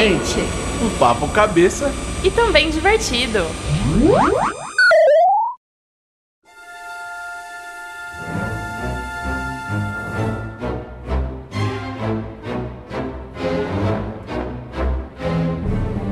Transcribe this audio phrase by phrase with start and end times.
[0.00, 0.40] gente,
[0.82, 1.92] o papo cabeça
[2.24, 3.40] e também divertido.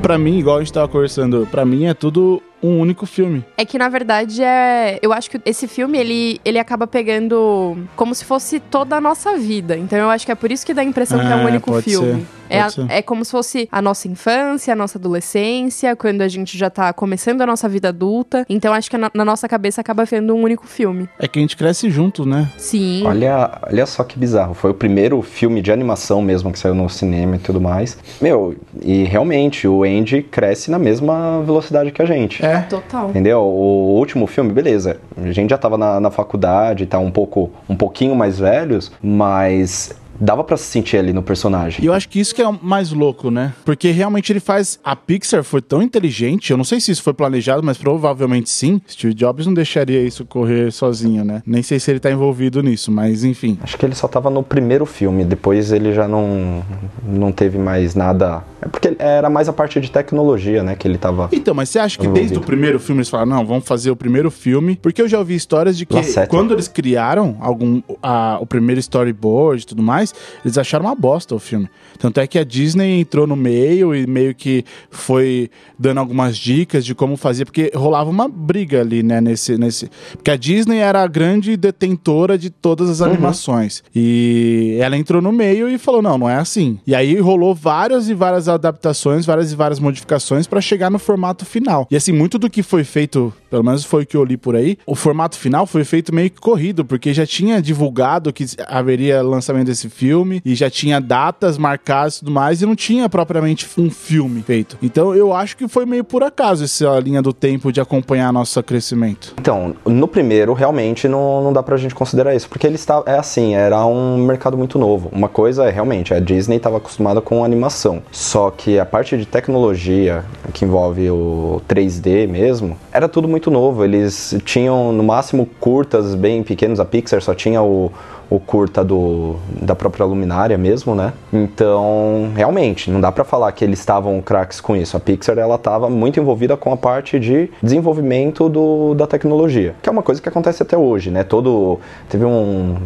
[0.03, 3.43] Pra mim, igual a gente tava conversando, pra mim é tudo um único filme.
[3.57, 4.99] É que, na verdade, é.
[5.01, 9.37] Eu acho que esse filme, ele, ele acaba pegando como se fosse toda a nossa
[9.37, 9.77] vida.
[9.77, 11.45] Então eu acho que é por isso que dá a impressão que é um É,
[11.45, 12.21] único pode filme.
[12.21, 16.27] ser, É, a- é como se fosse a nossa infância, a nossa adolescência, quando a
[16.27, 18.45] gente já tá começando a nossa vida adulta.
[18.49, 21.07] Então acho que na, na nossa cabeça acaba vendo um único filme.
[21.19, 22.49] É que a gente cresce junto, né?
[22.57, 23.03] Sim.
[23.05, 24.53] Olha, olha só que bizarro.
[24.53, 27.97] Foi o primeiro filme de animação mesmo que saiu no cinema e tudo mais.
[28.19, 32.43] Meu, e realmente o Andy cresce na mesma velocidade que a gente.
[32.43, 32.48] É.
[32.69, 33.09] Total.
[33.09, 33.39] Entendeu?
[33.41, 34.97] O último filme, beleza.
[35.17, 39.93] A gente já tava na, na faculdade, tá um pouco, um pouquinho mais velhos, mas
[40.19, 41.83] dava pra se sentir ali no personagem.
[41.83, 43.53] E eu acho que isso que é o mais louco, né?
[43.65, 44.79] Porque realmente ele faz.
[44.83, 48.81] A Pixar foi tão inteligente, eu não sei se isso foi planejado, mas provavelmente sim.
[48.89, 51.41] Steve Jobs não deixaria isso correr sozinho, né?
[51.45, 53.57] Nem sei se ele tá envolvido nisso, mas enfim.
[53.61, 56.63] Acho que ele só tava no primeiro filme, depois ele já não,
[57.05, 58.43] não teve mais nada.
[58.61, 61.29] É porque era mais a parte de tecnologia, né, que ele tava.
[61.31, 62.27] Então, mas você acha que Envolvido.
[62.27, 64.77] desde o primeiro filme eles falaram, não, vamos fazer o primeiro filme?
[64.81, 65.95] Porque eu já ouvi histórias de que
[66.27, 70.08] quando eles criaram algum, a- o primeiro storyboard e tudo mais,
[70.43, 71.69] eles acharam uma bosta o filme.
[71.97, 76.85] Tanto é que a Disney entrou no meio e meio que foi dando algumas dicas
[76.85, 79.57] de como fazer, porque rolava uma briga ali, né, nesse...
[79.57, 83.83] nesse porque a Disney era a grande detentora de todas as animações.
[83.95, 86.79] E ela entrou no meio e falou, não, não é assim.
[86.85, 91.45] E aí rolou várias e várias adaptações, várias e várias modificações pra chegar no formato
[91.45, 91.87] final.
[91.91, 94.55] E assim, muito do que foi feito, pelo menos foi o que eu li por
[94.55, 99.21] aí, o formato final foi feito meio que corrido, porque já tinha divulgado que haveria
[99.21, 99.98] lançamento desse filme
[100.45, 104.77] e já tinha datas marcadas e tudo mais, e não tinha propriamente um filme feito.
[104.81, 108.61] Então eu acho que foi meio por acaso essa linha do tempo de acompanhar nosso
[108.63, 109.33] crescimento.
[109.39, 113.17] Então, no primeiro, realmente não, não dá pra gente considerar isso, porque ele está, é
[113.17, 115.09] assim, era um mercado muito novo.
[115.11, 119.25] Uma coisa é realmente, a Disney estava acostumada com animação, só que a parte de
[119.25, 120.23] tecnologia,
[120.53, 123.83] que envolve o 3D mesmo, era tudo muito novo.
[123.83, 127.91] Eles tinham no máximo curtas bem pequenos, a Pixar só tinha o,
[128.29, 131.13] o curta do, da própria luminária mesmo, né?
[131.33, 134.95] Então, realmente, não dá pra falar que eles estavam craques com isso.
[134.95, 139.89] A Pixar, ela estava muito envolvida com a parte de desenvolvimento do, da tecnologia, que
[139.89, 141.23] é uma coisa que acontece até hoje, né?
[141.23, 141.79] Todo...
[142.07, 142.77] Teve um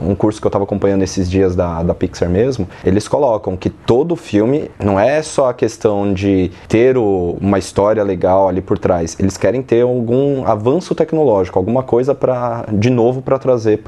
[0.00, 3.70] um curso que eu estava acompanhando esses dias da, da Pixar mesmo, eles colocam que
[3.70, 8.78] todo filme não é só a questão de ter o- uma história legal ali por
[8.78, 13.78] trás, eles querem ter algum avanço tecnológico, alguma coisa para de novo para trazer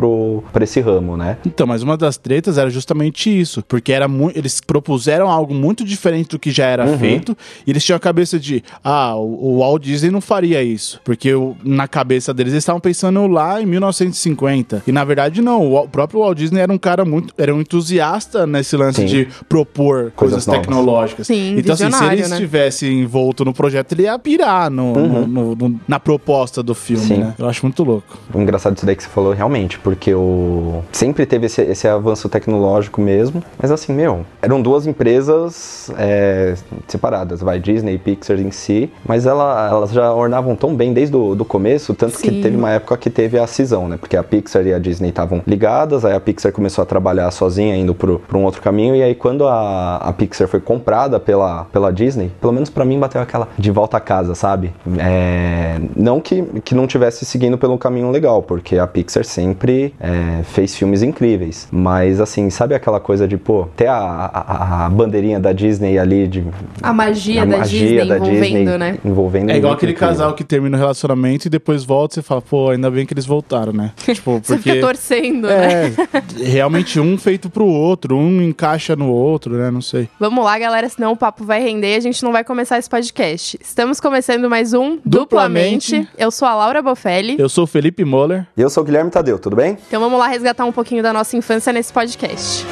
[0.52, 1.36] para esse ramo, né?
[1.46, 6.30] Então, mas uma das tretas era justamente isso, porque era eles propuseram algo muito diferente
[6.30, 7.36] do que já era feito,
[7.66, 11.34] e eles tinham a cabeça de, ah, o, o Walt Disney não faria isso, porque
[11.34, 14.82] o- na cabeça deles eles estavam pensando lá em 1950.
[14.86, 17.60] E na verdade não, o, Wal- próprio Walt Disney era um cara muito, era um
[17.60, 19.06] entusiasta nesse lance Sim.
[19.06, 21.26] de propor coisas, Coisas tecnológicas.
[21.26, 22.28] Sim, então assim, se ele né?
[22.28, 27.04] estivesse envolto no projeto, ele ia pirar no, no- no- no- na proposta do filme,
[27.04, 27.18] Sim.
[27.18, 27.34] né?
[27.38, 28.16] Eu acho muito louco.
[28.32, 32.28] O engraçado disso daí que você falou, realmente, porque o sempre teve esse, esse avanço
[32.28, 36.54] tecnológico mesmo, mas assim, meu, eram duas empresas é,
[36.88, 41.16] separadas, vai, Disney e Pixar em si, mas ela, elas já ornavam tão bem desde
[41.16, 42.40] o do começo, tanto que Sim.
[42.40, 45.42] teve uma época que teve a cisão, né, porque a Pixar e a Disney estavam
[45.46, 45.71] ligadas,
[46.04, 49.46] aí a Pixar começou a trabalhar sozinha, indo pro um outro caminho, e aí quando
[49.46, 53.70] a, a Pixar foi comprada pela, pela Disney, pelo menos pra mim bateu aquela de
[53.70, 54.72] volta a casa, sabe?
[54.98, 60.42] É, não que, que não tivesse seguindo pelo caminho legal, porque a Pixar sempre é,
[60.44, 65.38] fez filmes incríveis, mas assim, sabe aquela coisa de, pô, ter a, a, a bandeirinha
[65.40, 66.44] da Disney ali de...
[66.82, 68.98] A magia a da magia Disney da envolvendo, Disney né?
[69.04, 70.08] envolvendo É igual aquele incrível.
[70.14, 73.14] casal que termina o relacionamento e depois volta e você fala, pô, ainda bem que
[73.14, 73.92] eles voltaram, né?
[74.12, 74.72] Tipo, Você porque.
[74.72, 75.61] fica torcendo, né?
[75.62, 75.92] É,
[76.44, 79.70] realmente um feito pro outro, um encaixa no outro, né?
[79.70, 80.08] Não sei.
[80.18, 82.88] Vamos lá, galera, senão o papo vai render e a gente não vai começar esse
[82.88, 83.58] podcast.
[83.60, 85.92] Estamos começando mais um Duplamente.
[85.92, 86.08] Duplamente.
[86.18, 87.36] Eu sou a Laura Bofelli.
[87.38, 88.46] Eu sou o Felipe Moller.
[88.56, 89.78] E eu sou o Guilherme Tadeu, tudo bem?
[89.88, 92.66] Então vamos lá resgatar um pouquinho da nossa infância nesse podcast.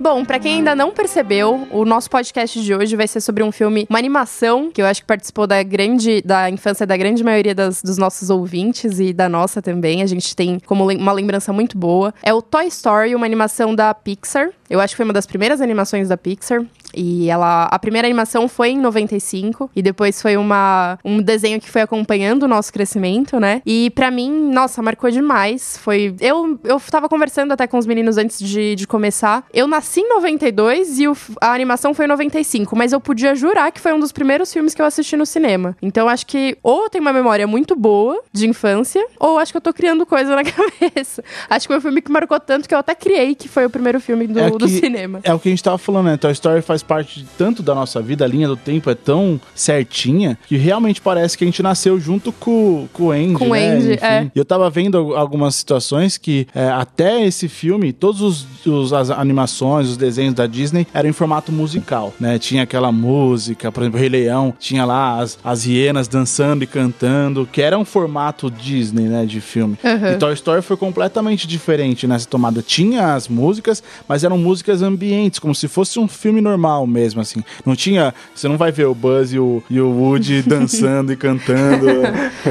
[0.00, 3.50] Bom, pra quem ainda não percebeu, o nosso podcast de hoje vai ser sobre um
[3.50, 7.52] filme, uma animação, que eu acho que participou da grande, da infância da grande maioria
[7.52, 10.00] das- dos nossos ouvintes e da nossa também.
[10.00, 12.14] A gente tem como uma lembrança muito boa.
[12.22, 14.50] É o Toy Story, uma animação da Pixar.
[14.70, 16.64] Eu acho que foi uma das primeiras animações da Pixar.
[16.94, 17.64] E ela.
[17.70, 19.70] A primeira animação foi em 95.
[19.76, 23.62] E depois foi uma, um desenho que foi acompanhando o nosso crescimento, né?
[23.66, 25.76] E para mim, nossa, marcou demais.
[25.78, 26.14] Foi.
[26.20, 29.44] Eu, eu tava conversando até com os meninos antes de, de começar.
[29.52, 32.74] Eu nasci em 92 e o, a animação foi em 95.
[32.76, 35.76] Mas eu podia jurar que foi um dos primeiros filmes que eu assisti no cinema.
[35.82, 39.56] Então acho que ou eu tenho uma memória muito boa de infância, ou acho que
[39.56, 41.22] eu tô criando coisa na cabeça.
[41.50, 43.70] Acho que foi um filme que marcou tanto que eu até criei que foi o
[43.70, 45.20] primeiro filme do, É do que- cinema.
[45.22, 46.16] É o que a gente tava falando, né?
[46.16, 49.40] Toy Story faz parte de tanto da nossa vida, a linha do tempo é tão
[49.54, 53.52] certinha que realmente parece que a gente nasceu junto com, com o Andy, Com o
[53.54, 53.68] né?
[53.72, 54.04] Andy, Enfim.
[54.04, 54.30] é.
[54.34, 58.92] E eu tava vendo al- algumas situações que é, até esse filme, todos os, os-
[58.92, 62.38] as animações, os desenhos da Disney eram em formato musical, né?
[62.38, 67.48] Tinha aquela música, por exemplo, Rei Leão, tinha lá as, as hienas dançando e cantando,
[67.50, 69.76] que era um formato Disney, né, de filme.
[69.84, 70.12] Uhum.
[70.12, 72.62] E Toy Story foi completamente diferente nessa tomada.
[72.62, 77.42] Tinha as músicas, mas eram músicas ambientes, como se fosse um filme normal mesmo, assim.
[77.64, 78.14] Não tinha.
[78.34, 81.86] Você não vai ver o Buzz e o, e o Woody dançando e cantando.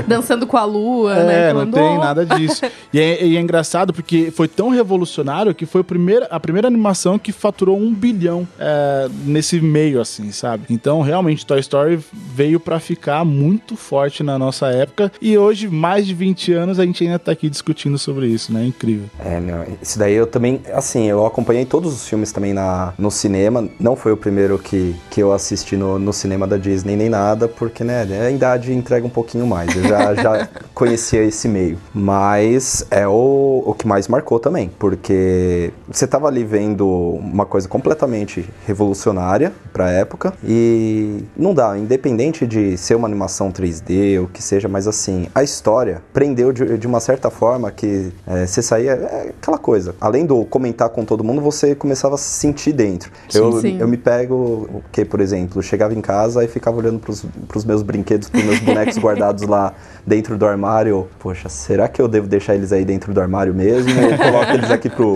[0.08, 1.50] Dançando com a lua, né?
[1.50, 2.00] É, não Falando, tem "Oh".
[2.00, 2.62] nada disso.
[2.94, 6.68] E é, e é engraçado porque foi tão revolucionário que foi a primeira, a primeira
[6.70, 10.64] animação que faturou um bilhão é, nesse meio, assim, sabe?
[10.70, 15.12] Então, realmente, Toy Story veio pra ficar muito forte na nossa época.
[15.22, 18.66] E hoje, mais de 20 anos, a gente ainda tá aqui discutindo sobre isso, né?
[18.66, 19.08] Incrível.
[19.20, 23.12] É, meu, isso daí eu também, assim, eu acompanhei todos os filmes também na, no
[23.12, 23.68] cinema.
[23.78, 27.48] Não foi o primeiro que, que eu assisti no, no cinema da Disney nem nada,
[27.48, 29.76] porque, né, a idade entrega um pouquinho mais.
[29.76, 31.78] Eu já, já conhecia esse meio.
[31.94, 37.68] Mas é o, o que mais marcou também, porque você tava ali vendo uma coisa
[37.68, 44.42] completamente revolucionária pra época e não dá, independente de ser uma animação 3D, o que
[44.42, 48.92] seja, mas assim, a história prendeu de, de uma certa forma que é, você saía,
[48.92, 49.96] é aquela coisa.
[50.00, 53.12] Além do comentar com todo mundo, você começava a se sentir dentro.
[53.34, 53.78] eu, sim.
[53.80, 57.26] eu me pego, o que, por exemplo, eu chegava em casa e ficava olhando pros,
[57.48, 59.74] pros meus brinquedos, pros meus bonecos guardados lá
[60.06, 61.08] dentro do armário.
[61.20, 63.92] Poxa, será que eu devo deixar eles aí dentro do armário mesmo?
[64.02, 65.16] Ou coloco eles aqui pro,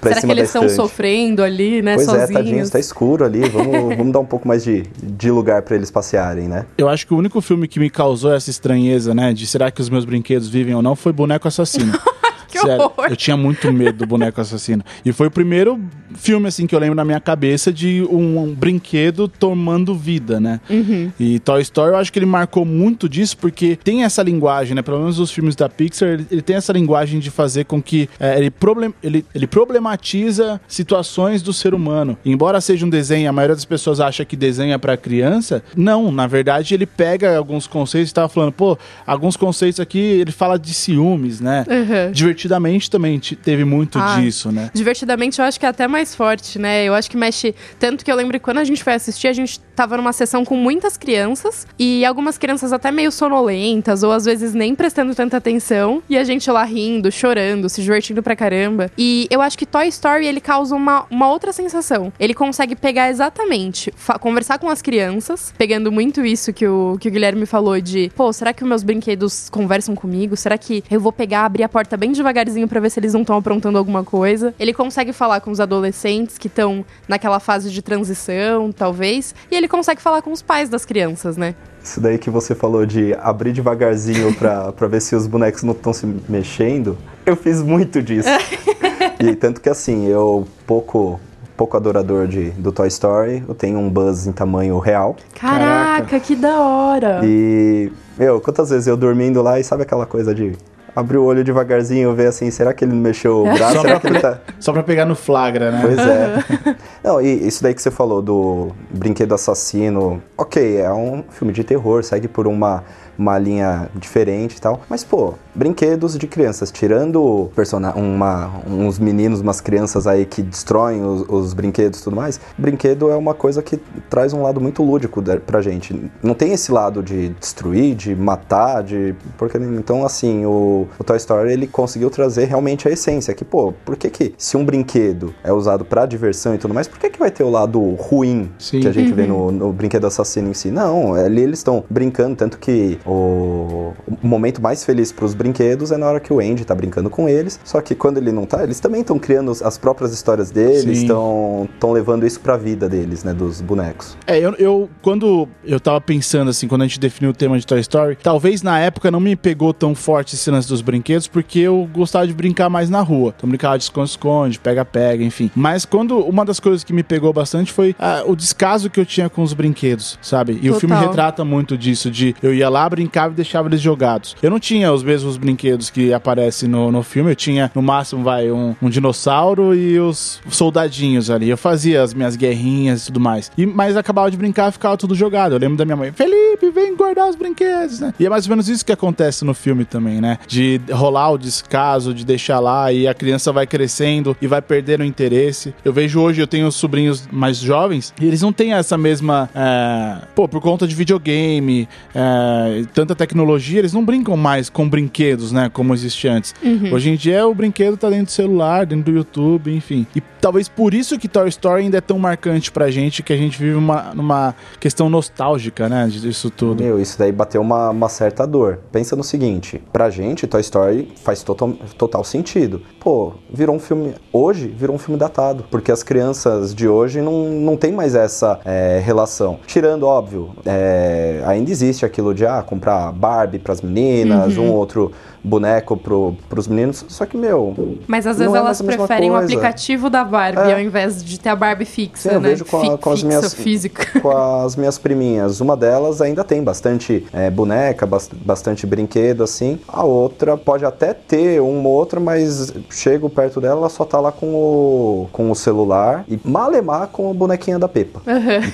[0.00, 1.94] pra Será que cima eles estão sofrendo ali, né?
[1.94, 2.30] Pois sozinhos?
[2.30, 3.48] é, tadinhos, tá escuro ali.
[3.48, 6.66] Vamos, vamos dar um pouco mais de, de lugar pra eles passearem, né?
[6.76, 9.32] Eu acho que o único filme que me causou essa estranheza, né?
[9.32, 11.92] De será que os meus brinquedos vivem ou não, foi Boneco Assassino.
[12.48, 13.06] Que horror.
[13.10, 14.84] eu tinha muito medo do Boneco Assassino.
[15.04, 15.80] E foi o primeiro
[16.14, 20.60] filme, assim, que eu lembro na minha cabeça de um, um brinquedo tomando vida, né?
[20.68, 21.12] Uhum.
[21.18, 24.82] E Toy Story, eu acho que ele marcou muito disso, porque tem essa linguagem, né?
[24.82, 28.08] Pelo menos os filmes da Pixar, ele, ele tem essa linguagem de fazer com que
[28.18, 32.16] é, ele, problem, ele, ele problematiza situações do ser humano.
[32.24, 35.62] Embora seja um desenho, a maioria das pessoas acha que desenho é pra criança.
[35.76, 40.58] Não, na verdade, ele pega alguns conceitos, estava falando, pô, alguns conceitos aqui, ele fala
[40.58, 41.64] de ciúmes, né?
[41.68, 42.12] Uhum.
[42.38, 44.20] Divertidamente também te- teve muito Ah.
[44.20, 44.70] disso, né?
[44.72, 46.84] Divertidamente, eu acho que é até mais forte, né?
[46.84, 47.52] Eu acho que mexe.
[47.80, 50.44] Tanto que eu lembro que quando a gente foi assistir, a gente tava numa sessão
[50.44, 55.36] com muitas crianças e algumas crianças até meio sonolentas, ou às vezes nem prestando tanta
[55.36, 58.90] atenção, e a gente lá rindo, chorando, se divertindo pra caramba.
[58.96, 62.12] E eu acho que Toy Story ele causa uma, uma outra sensação.
[62.20, 67.10] Ele consegue pegar exatamente, conversar com as crianças, pegando muito isso que o, que o
[67.10, 70.36] Guilherme falou de, pô, será que os meus brinquedos conversam comigo?
[70.36, 73.22] Será que eu vou pegar, abrir a porta bem devagarzinho pra ver se eles não
[73.22, 74.54] estão aprontando alguma coisa?
[74.58, 79.66] Ele consegue falar com os adolescentes que estão naquela fase de transição, talvez, e ele
[79.66, 81.54] consegue falar com os pais das crianças, né?
[81.82, 85.72] Isso daí que você falou de abrir devagarzinho pra, pra ver se os bonecos não
[85.72, 88.28] estão se mexendo, eu fiz muito disso.
[89.18, 91.18] e tanto que assim, eu pouco
[91.56, 95.16] pouco adorador de, do Toy Story, eu tenho um Buzz em tamanho real.
[95.34, 96.20] Caraca, Caraca.
[96.20, 97.20] que da hora!
[97.24, 100.52] E, meu, quantas vezes eu dormindo lá e sabe aquela coisa de
[100.98, 103.76] abrir o olho devagarzinho, ver assim, será que ele não mexeu o braço?
[103.76, 104.38] Só pra, ele tá...
[104.58, 105.80] só pra pegar no flagra, né?
[105.80, 106.76] Pois é.
[107.04, 111.62] Não, e isso daí que você falou do brinquedo assassino, ok, é um filme de
[111.62, 112.82] terror, segue por uma,
[113.16, 114.80] uma linha diferente e tal.
[114.88, 117.50] Mas, pô, brinquedos de crianças, tirando
[117.96, 123.10] uma, uns meninos, umas crianças aí que destroem os, os brinquedos e tudo mais, brinquedo
[123.10, 123.76] é uma coisa que
[124.08, 126.00] traz um lado muito lúdico pra gente.
[126.22, 129.16] Não tem esse lado de destruir, de matar, de.
[129.36, 133.34] Porque, então, assim, o, o Toy Story ele conseguiu trazer realmente a essência.
[133.34, 136.86] Que, pô, por que que se um brinquedo é usado pra diversão e tudo mais,
[136.86, 138.80] por que que vai ter o lado ruim Sim.
[138.80, 140.70] que a gente vê no, no brinquedo assassino em si?
[140.70, 145.47] Não, ali eles estão brincando, tanto que o, o momento mais feliz pros brinquedos
[145.92, 147.58] é na hora que o Andy tá brincando com eles.
[147.64, 151.68] Só que quando ele não tá, eles também estão criando as próprias histórias deles, estão
[151.92, 153.32] levando isso pra vida deles, né?
[153.32, 154.16] Dos bonecos.
[154.26, 157.66] É, eu, eu quando eu tava pensando assim, quando a gente definiu o tema de
[157.66, 161.60] Toy Story, talvez na época não me pegou tão forte esse lance dos brinquedos, porque
[161.60, 163.34] eu gostava de brincar mais na rua.
[163.36, 165.50] Então brincava de esconde-esconde, pega-pega, enfim.
[165.54, 169.06] Mas quando uma das coisas que me pegou bastante foi ah, o descaso que eu
[169.06, 170.58] tinha com os brinquedos, sabe?
[170.62, 171.08] E o filme Total.
[171.10, 174.36] retrata muito disso, de eu ia lá, brincava e deixava eles jogados.
[174.42, 178.22] Eu não tinha os mesmos brinquedos que aparecem no, no filme, eu tinha no máximo,
[178.22, 181.48] vai, um, um dinossauro e os soldadinhos ali.
[181.48, 183.50] Eu fazia as minhas guerrinhas e tudo mais.
[183.56, 185.52] E, mas acabava de brincar, ficava tudo jogado.
[185.52, 188.14] Eu lembro da minha mãe, Felipe, vem guardar os brinquedos, né?
[188.18, 190.38] E é mais ou menos isso que acontece no filme também, né?
[190.46, 195.00] De rolar o descaso, de deixar lá e a criança vai crescendo e vai perdendo
[195.00, 195.74] o interesse.
[195.84, 199.48] Eu vejo hoje, eu tenho sobrinhos mais jovens e eles não têm essa mesma.
[199.54, 205.17] é, pô, por conta de videogame, é, tanta tecnologia, eles não brincam mais com brinquedos,
[205.52, 205.70] né?
[205.72, 206.54] Como existia antes.
[206.92, 210.06] Hoje em dia o brinquedo tá dentro do celular, dentro do YouTube, enfim.
[210.14, 213.36] E talvez por isso que Toy Story ainda é tão marcante pra gente, que a
[213.36, 216.06] gente vive uma, numa questão nostálgica, né?
[216.08, 216.82] Disso tudo.
[216.82, 218.80] Meu, isso daí bateu uma, uma certa dor.
[218.90, 222.82] Pensa no seguinte, pra gente, Toy Story faz total, total sentido.
[223.00, 224.14] Pô, virou um filme.
[224.32, 225.64] Hoje, virou um filme datado.
[225.70, 229.58] Porque as crianças de hoje não, não tem mais essa é, relação.
[229.66, 235.12] Tirando, óbvio, é, ainda existe aquilo de ah, comprar Barbie pras meninas, um outro
[235.48, 237.04] boneco pro, pros meninos.
[237.08, 237.74] Só que, meu.
[238.06, 239.46] Mas às vezes é elas preferem o coisa.
[239.46, 240.74] aplicativo da Barbie É.
[240.74, 242.50] ao invés de ter a Barbie fixa, Sim, eu né?
[242.50, 244.06] vejo com, a- Fi- com as minhas física.
[244.20, 245.60] com as minhas priminhas.
[245.60, 249.78] Uma delas ainda tem bastante é, boneca, bas- bastante brinquedo assim.
[249.88, 254.20] A outra pode até ter uma ou outra, mas chego perto dela, ela só tá
[254.20, 258.20] lá com o, com o celular e malemar com a bonequinha da Pepa.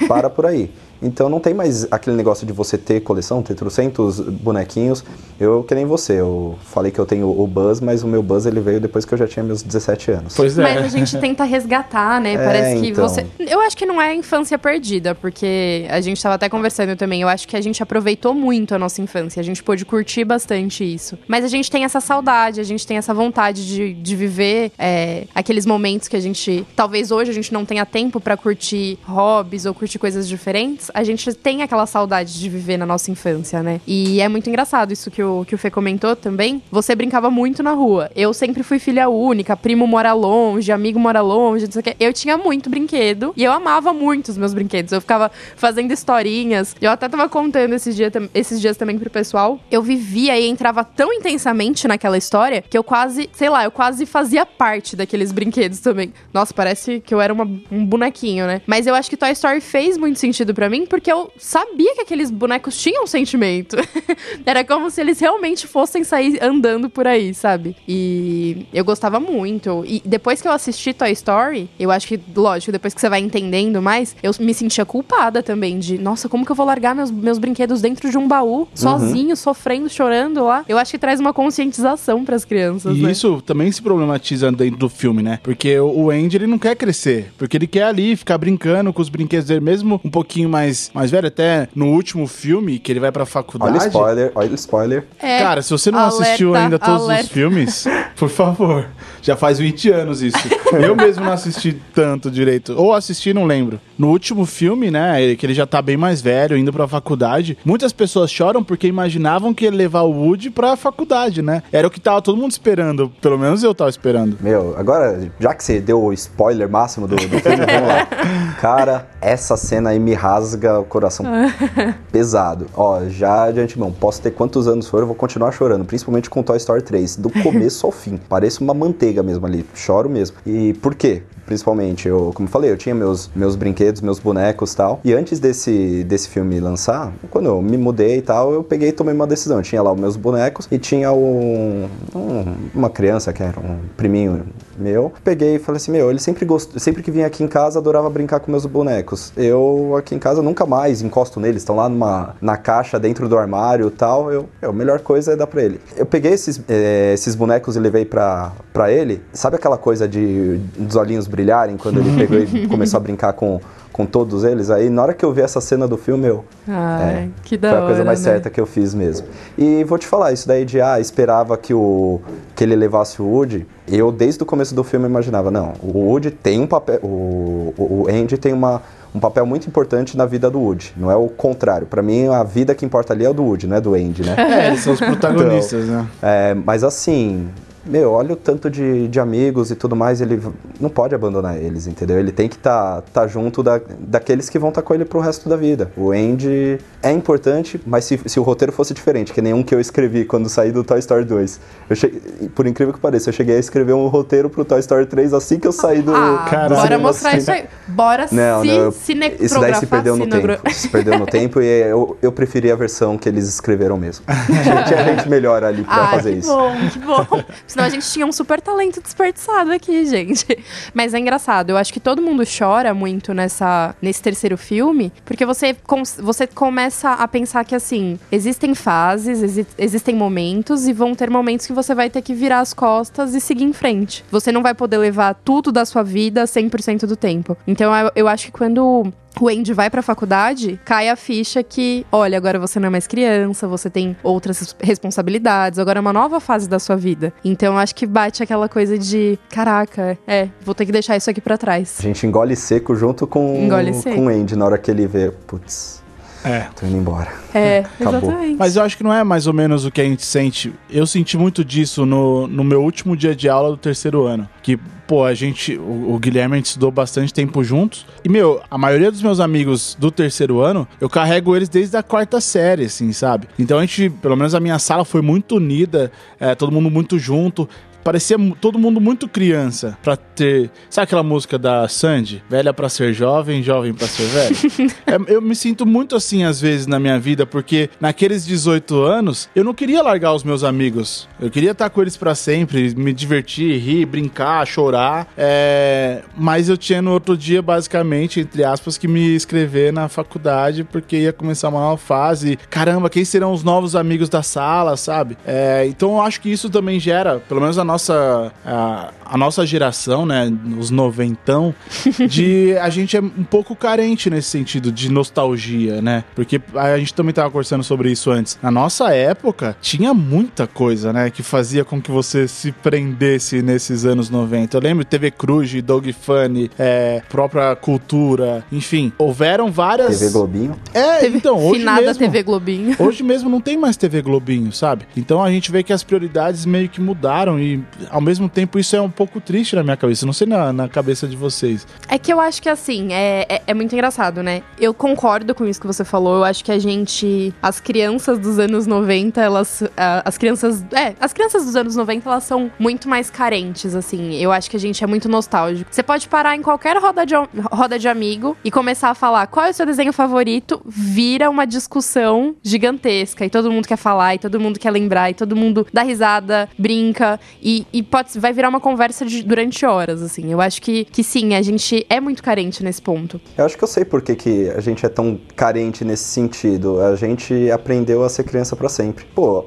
[0.02, 0.71] E para por aí.
[1.02, 5.04] Então não tem mais aquele negócio de você ter coleção, ter trocentos bonequinhos.
[5.38, 8.46] Eu, que nem você, eu falei que eu tenho o Buzz, mas o meu Buzz
[8.46, 10.34] ele veio depois que eu já tinha meus 17 anos.
[10.34, 10.62] Pois é.
[10.62, 12.36] Mas a gente tenta resgatar, né?
[12.36, 13.08] Parece que então.
[13.08, 13.26] você.
[13.38, 17.22] Eu acho que não é infância perdida, porque a gente tava até conversando também.
[17.22, 19.40] Eu acho que a gente aproveitou muito a nossa infância.
[19.40, 21.18] A gente pôde curtir bastante isso.
[21.26, 25.24] Mas a gente tem essa saudade, a gente tem essa vontade de, de viver é,
[25.34, 26.66] aqueles momentos que a gente.
[26.76, 30.84] Talvez hoje a gente não tenha tempo pra curtir hobbies ou curtir coisas diferentes.
[30.95, 33.81] A gente tem aquela saudade de viver na nossa infância, né?
[33.87, 36.62] E é muito engraçado isso que o, que o Fê comentou também.
[36.71, 38.11] Você brincava muito na rua.
[38.17, 41.97] Eu sempre fui filha única, primo mora longe, amigo mora longe, não sei o quê.
[42.00, 44.93] Eu tinha muito brinquedo e eu amava muito os meus brinquedos.
[44.93, 46.75] Eu ficava fazendo historinhas.
[46.81, 49.59] Eu até tava contando esses, dia, esses dias também pro pessoal.
[49.71, 54.07] Eu vivia e entrava tão intensamente naquela história que eu quase, sei lá, eu quase
[54.07, 56.12] fazia parte daqueles brinquedos também.
[56.33, 58.61] Nossa, parece que eu era uma- um bonequinho, né?
[58.67, 62.00] Mas eu acho que Toy Story fez muito sentido pra mim porque eu sabia que
[62.02, 63.76] aqueles bonecos tinham sentimento.
[64.47, 67.76] Era como se eles realmente fossem sair andando por aí, sabe?
[67.87, 69.85] E eu gostava muito.
[69.87, 73.21] E depois que eu assisti Toy Story, eu acho que, lógico, depois que você vai
[73.21, 77.11] entendendo mais, eu me sentia culpada também de, nossa, como que eu vou largar meus,
[77.11, 80.64] meus brinquedos dentro de um baú, sozinho, sofrendo, chorando lá?
[80.69, 83.11] Eu acho que traz uma conscientização pras crianças, E né?
[83.12, 85.38] isso também se problematiza dentro do filme, né?
[85.43, 87.33] Porque o o Andy, ele não quer crescer.
[87.38, 90.63] Porque ele quer ali ficar brincando com os brinquedos dele, mesmo um pouquinho mais,
[90.94, 91.28] mais velho.
[91.28, 93.73] Até no último filme, que ele vai pra faculdade.
[93.73, 95.04] Olha o spoiler, olha o spoiler.
[95.21, 97.25] É, Cara, se você não alerta, assistiu ainda todos alerta.
[97.25, 97.85] os filmes,
[98.16, 98.87] por favor.
[99.23, 100.37] Já faz 20 anos isso.
[100.73, 102.75] Eu mesmo não assisti tanto direito.
[102.76, 103.80] Ou assisti, não lembro.
[103.99, 107.56] No último filme, né, ele- que ele já tá bem mais velho, indo pra faculdade,
[107.64, 111.62] muitas pessoas choram porque imaginavam que ele ia levar o Woody pra faculdade, né?
[111.73, 113.11] Era o que tava todo mundo esperando.
[113.21, 114.37] Pelo menos eu tava esperando.
[114.40, 118.06] Meu, agora, já que você deu o spoiler máximo do, do filme, vamos lá.
[118.61, 121.25] Cara, essa cena aí me rasga o coração
[122.11, 122.66] pesado.
[122.75, 126.42] Ó, já de antemão, posso ter quantos anos for, eu vou continuar chorando, principalmente com
[126.42, 128.18] Toy Story 3, do começo ao fim.
[128.28, 130.37] Parece uma manteiga mesmo ali, choro mesmo.
[130.46, 131.23] E por quê?
[131.46, 135.00] Principalmente, eu, como falei, eu tinha meus, meus brinquedos, meus bonecos e tal.
[135.04, 138.92] E antes desse, desse filme lançar, quando eu me mudei e tal, eu peguei e
[138.92, 139.58] tomei uma decisão.
[139.58, 143.78] Eu tinha lá os meus bonecos e tinha um, um- uma criança que era um
[143.96, 144.42] priminho
[144.78, 145.12] meu.
[145.22, 148.08] Peguei e falei assim: Meu, ele sempre gostou, sempre que vinha aqui em casa, adorava
[148.10, 149.32] brincar com meus bonecos.
[149.36, 153.36] Eu aqui em casa nunca mais encosto neles, estão lá numa, na caixa dentro do
[153.38, 154.32] armário e tal.
[154.32, 155.80] Eu, eu, a melhor coisa é dar pra ele.
[155.96, 159.22] Eu peguei esses, eh, esses bonecos e levei pra, pra ele.
[159.32, 163.61] Sabe aquela coisa de dos olhinhos brilharem quando ele pegou e começou a brincar com,
[163.93, 164.71] com todos eles?
[164.71, 166.45] Aí na hora que eu vi essa cena do filme, eu.
[166.69, 168.33] Ai, que da Foi hora, a coisa mais né?
[168.33, 169.26] certa que eu fiz mesmo.
[169.59, 172.21] E vou te falar, isso daí de, ah, esperava que, o,
[172.55, 176.31] que ele levasse o Woody, eu desde o começo do filme imaginava, não, o Woody
[176.31, 178.81] tem um papel, o, o Andy tem uma,
[179.14, 180.93] um papel muito importante na vida do Woody.
[180.97, 181.87] Não é o contrário.
[181.87, 184.23] Para mim, a vida que importa ali é o do Woody, não é do Andy,
[184.23, 184.35] né?
[184.37, 186.07] É, eles são os protagonistas, né?
[186.23, 187.49] É, mas assim,
[187.87, 190.41] meu, olha o tanto de, de amigos e tudo mais, ele
[190.81, 192.19] não pode abandonar eles, entendeu?
[192.19, 195.05] Ele tem que estar tá, tá junto da, daqueles que vão estar tá com ele
[195.05, 195.91] pro resto da vida.
[195.97, 199.81] O Andy é importante, mas se, se o roteiro fosse diferente, que nenhum que eu
[199.81, 201.61] escrevi quando saí do Toy Story 2.
[201.91, 202.21] Eu cheguei,
[202.55, 205.59] por incrível que pareça, eu cheguei a escrever um roteiro pro Toy Story 3 assim
[205.59, 206.14] que eu saí do.
[206.14, 206.81] Ah, Caramba.
[206.81, 207.64] bora mostrar isso aí.
[207.87, 210.45] Bora não, se, não, Isso daí se perdeu no tempo.
[210.75, 214.25] Se perdeu no tempo e eu, eu preferi a versão que eles escreveram mesmo.
[214.87, 216.49] Tinha gente melhor ali pra ah, fazer que isso.
[216.49, 217.45] Bom, que bom.
[217.75, 220.47] Senão a gente tinha um super talento desperdiçado aqui, gente.
[220.95, 221.71] Mas é engraçado.
[221.71, 225.75] Eu acho que todo mundo chora muito nessa, nesse terceiro filme, porque você,
[226.23, 231.66] você começa a pensar que, assim, existem fases, exi existem momentos, e vão ter momentos
[231.66, 234.25] que você vai ter que virar as costas e seguir em frente.
[234.31, 237.57] Você não vai poder levar tudo da sua vida 100% do tempo.
[237.66, 242.07] Então eu, eu acho que quando o Andy vai pra faculdade, cai a ficha que,
[242.11, 246.41] olha, agora você não é mais criança, você tem outras responsabilidades, agora é uma nova
[246.41, 247.33] fase da sua vida.
[247.45, 251.41] Então acho que bate aquela coisa de, caraca, é, vou ter que deixar isso aqui
[251.41, 251.97] para trás.
[251.99, 254.17] A gente engole seco junto com, engole seco.
[254.17, 256.03] com o Andy na hora que ele vê, putz,
[256.44, 256.68] é.
[256.78, 257.32] Tô indo embora.
[257.54, 258.56] É, exatamente.
[258.58, 260.72] Mas eu acho que não é mais ou menos o que a gente sente.
[260.90, 264.48] Eu senti muito disso no, no meu último dia de aula do terceiro ano.
[264.62, 268.06] Que, pô, a gente, o, o Guilherme, a gente estudou bastante tempo juntos.
[268.22, 272.02] E, meu, a maioria dos meus amigos do terceiro ano, eu carrego eles desde a
[272.02, 273.48] quarta série, assim, sabe?
[273.58, 277.18] Então a gente, pelo menos a minha sala foi muito unida, é, todo mundo muito
[277.18, 277.68] junto
[278.04, 280.70] parecia todo mundo muito criança pra ter.
[280.90, 282.44] Sabe aquela música da Sandy?
[282.49, 284.56] Velha pra ser jovem, jovem pra ser velho?
[285.06, 289.49] é, eu me sinto muito assim às vezes na minha vida, porque naqueles 18 anos
[289.56, 291.26] eu não queria largar os meus amigos.
[291.40, 295.26] Eu queria estar com eles para sempre, me divertir, rir, brincar, chorar.
[295.37, 296.23] É...
[296.37, 301.16] Mas eu tinha no outro dia, basicamente, entre aspas, que me inscrever na faculdade porque
[301.16, 302.58] ia começar uma nova fase.
[302.68, 305.38] Caramba, quem serão os novos amigos da sala, sabe?
[305.46, 305.87] É...
[305.87, 310.26] Então eu acho que isso também gera, pelo menos a nossa, a, a nossa geração,
[310.26, 311.75] né, os noventão,
[312.28, 316.25] de a gente é um pouco carente nesse sentido de nostalgia, né?
[316.35, 318.59] Porque a gente também tava conversando sobre isso antes.
[318.62, 324.04] Na nossa época, tinha muita coisa, né, que fazia com que você se prendesse nesses
[324.04, 324.76] anos 90.
[324.76, 330.19] Eu lembro TV Cruz, Dog Funny, é, própria cultura, enfim, houveram várias.
[330.19, 330.76] TV Globinho?
[330.93, 332.20] É, TV, então, hoje Finada mesmo.
[332.20, 332.96] TV Globinho.
[333.05, 335.07] Hoje mesmo não tem mais TV Globinho, sabe?
[335.16, 338.96] Então a gente vê que as prioridades meio que mudaram e ao mesmo tempo isso
[338.96, 340.27] é um pouco triste na minha cabeça.
[340.27, 341.87] Não sei na, na cabeça de vocês.
[342.09, 344.62] É que eu acho que assim, é, é, é, muito engraçado, né?
[344.79, 346.38] Eu concordo com isso que você falou.
[346.38, 347.55] Eu acho que a gente.
[347.62, 349.83] As crianças dos anos 90, elas.
[350.24, 350.85] As crianças.
[350.92, 354.35] É, as crianças dos anos 90, elas são muito mais carentes, assim.
[354.35, 355.88] Eu acho que a gente é muito nostálgico.
[355.92, 357.35] Você pode parar em qualquer roda de,
[357.70, 361.66] roda de amigo e começar a falar qual é o seu desenho favorito, vira uma
[361.66, 363.44] discussão gigantesca.
[363.44, 366.68] E todo mundo quer falar, e todo mundo quer lembrar, e todo mundo dá risada,
[366.79, 367.38] brinca.
[367.62, 370.51] E e, pode, vai virar uma conversa de, durante horas, assim.
[370.51, 373.40] Eu acho que, que sim, a gente é muito carente nesse ponto.
[373.57, 377.01] Eu acho que eu sei por que, que a gente é tão carente nesse sentido.
[377.01, 379.25] A gente aprendeu a ser criança para sempre.
[379.35, 379.67] Pô,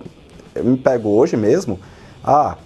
[0.55, 1.79] eu me pego hoje mesmo.
[2.23, 2.57] Ah,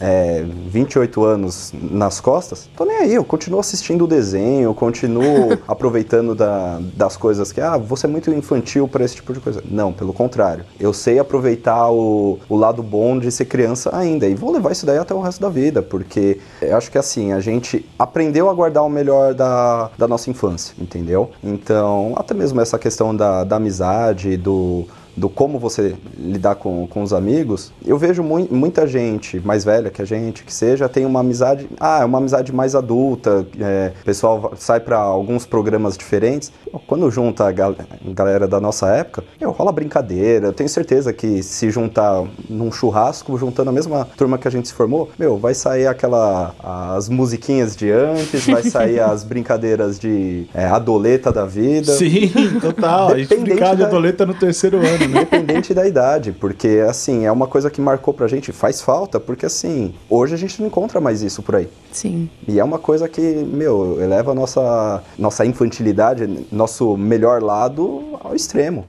[0.00, 5.58] é, 28 anos nas costas, tô nem aí, eu continuo assistindo o desenho, eu continuo
[5.68, 9.62] aproveitando da, das coisas que, ah, você é muito infantil para esse tipo de coisa.
[9.70, 10.64] Não, pelo contrário.
[10.78, 14.86] Eu sei aproveitar o, o lado bom de ser criança ainda e vou levar isso
[14.86, 18.54] daí até o resto da vida, porque eu acho que assim, a gente aprendeu a
[18.54, 21.30] guardar o melhor da, da nossa infância, entendeu?
[21.42, 24.86] Então, até mesmo essa questão da, da amizade, do
[25.20, 29.90] do como você lidar com, com os amigos, eu vejo mu muita gente mais velha
[29.90, 33.92] que a gente, que seja, tem uma amizade, ah, é uma amizade mais adulta, é,
[34.00, 36.50] o pessoal sai para alguns programas diferentes.
[36.86, 37.76] Quando junta a gal
[38.14, 43.36] galera da nossa época, eu, rola brincadeira, eu tenho certeza que se juntar num churrasco,
[43.36, 46.54] juntando a mesma turma que a gente se formou, meu, vai sair aquela,
[46.94, 51.92] as musiquinhas de antes, vai sair as brincadeiras de é, adoleta da vida.
[51.92, 52.30] Sim,
[52.60, 53.12] total.
[53.12, 55.09] a gente brincar de adoleta no terceiro ano.
[55.10, 59.46] Independente da idade, porque assim, é uma coisa que marcou pra gente, faz falta, porque
[59.46, 61.68] assim, hoje a gente não encontra mais isso por aí.
[61.92, 62.28] Sim.
[62.46, 68.34] E é uma coisa que, meu, eleva a nossa, nossa infantilidade, nosso melhor lado ao
[68.34, 68.86] extremo.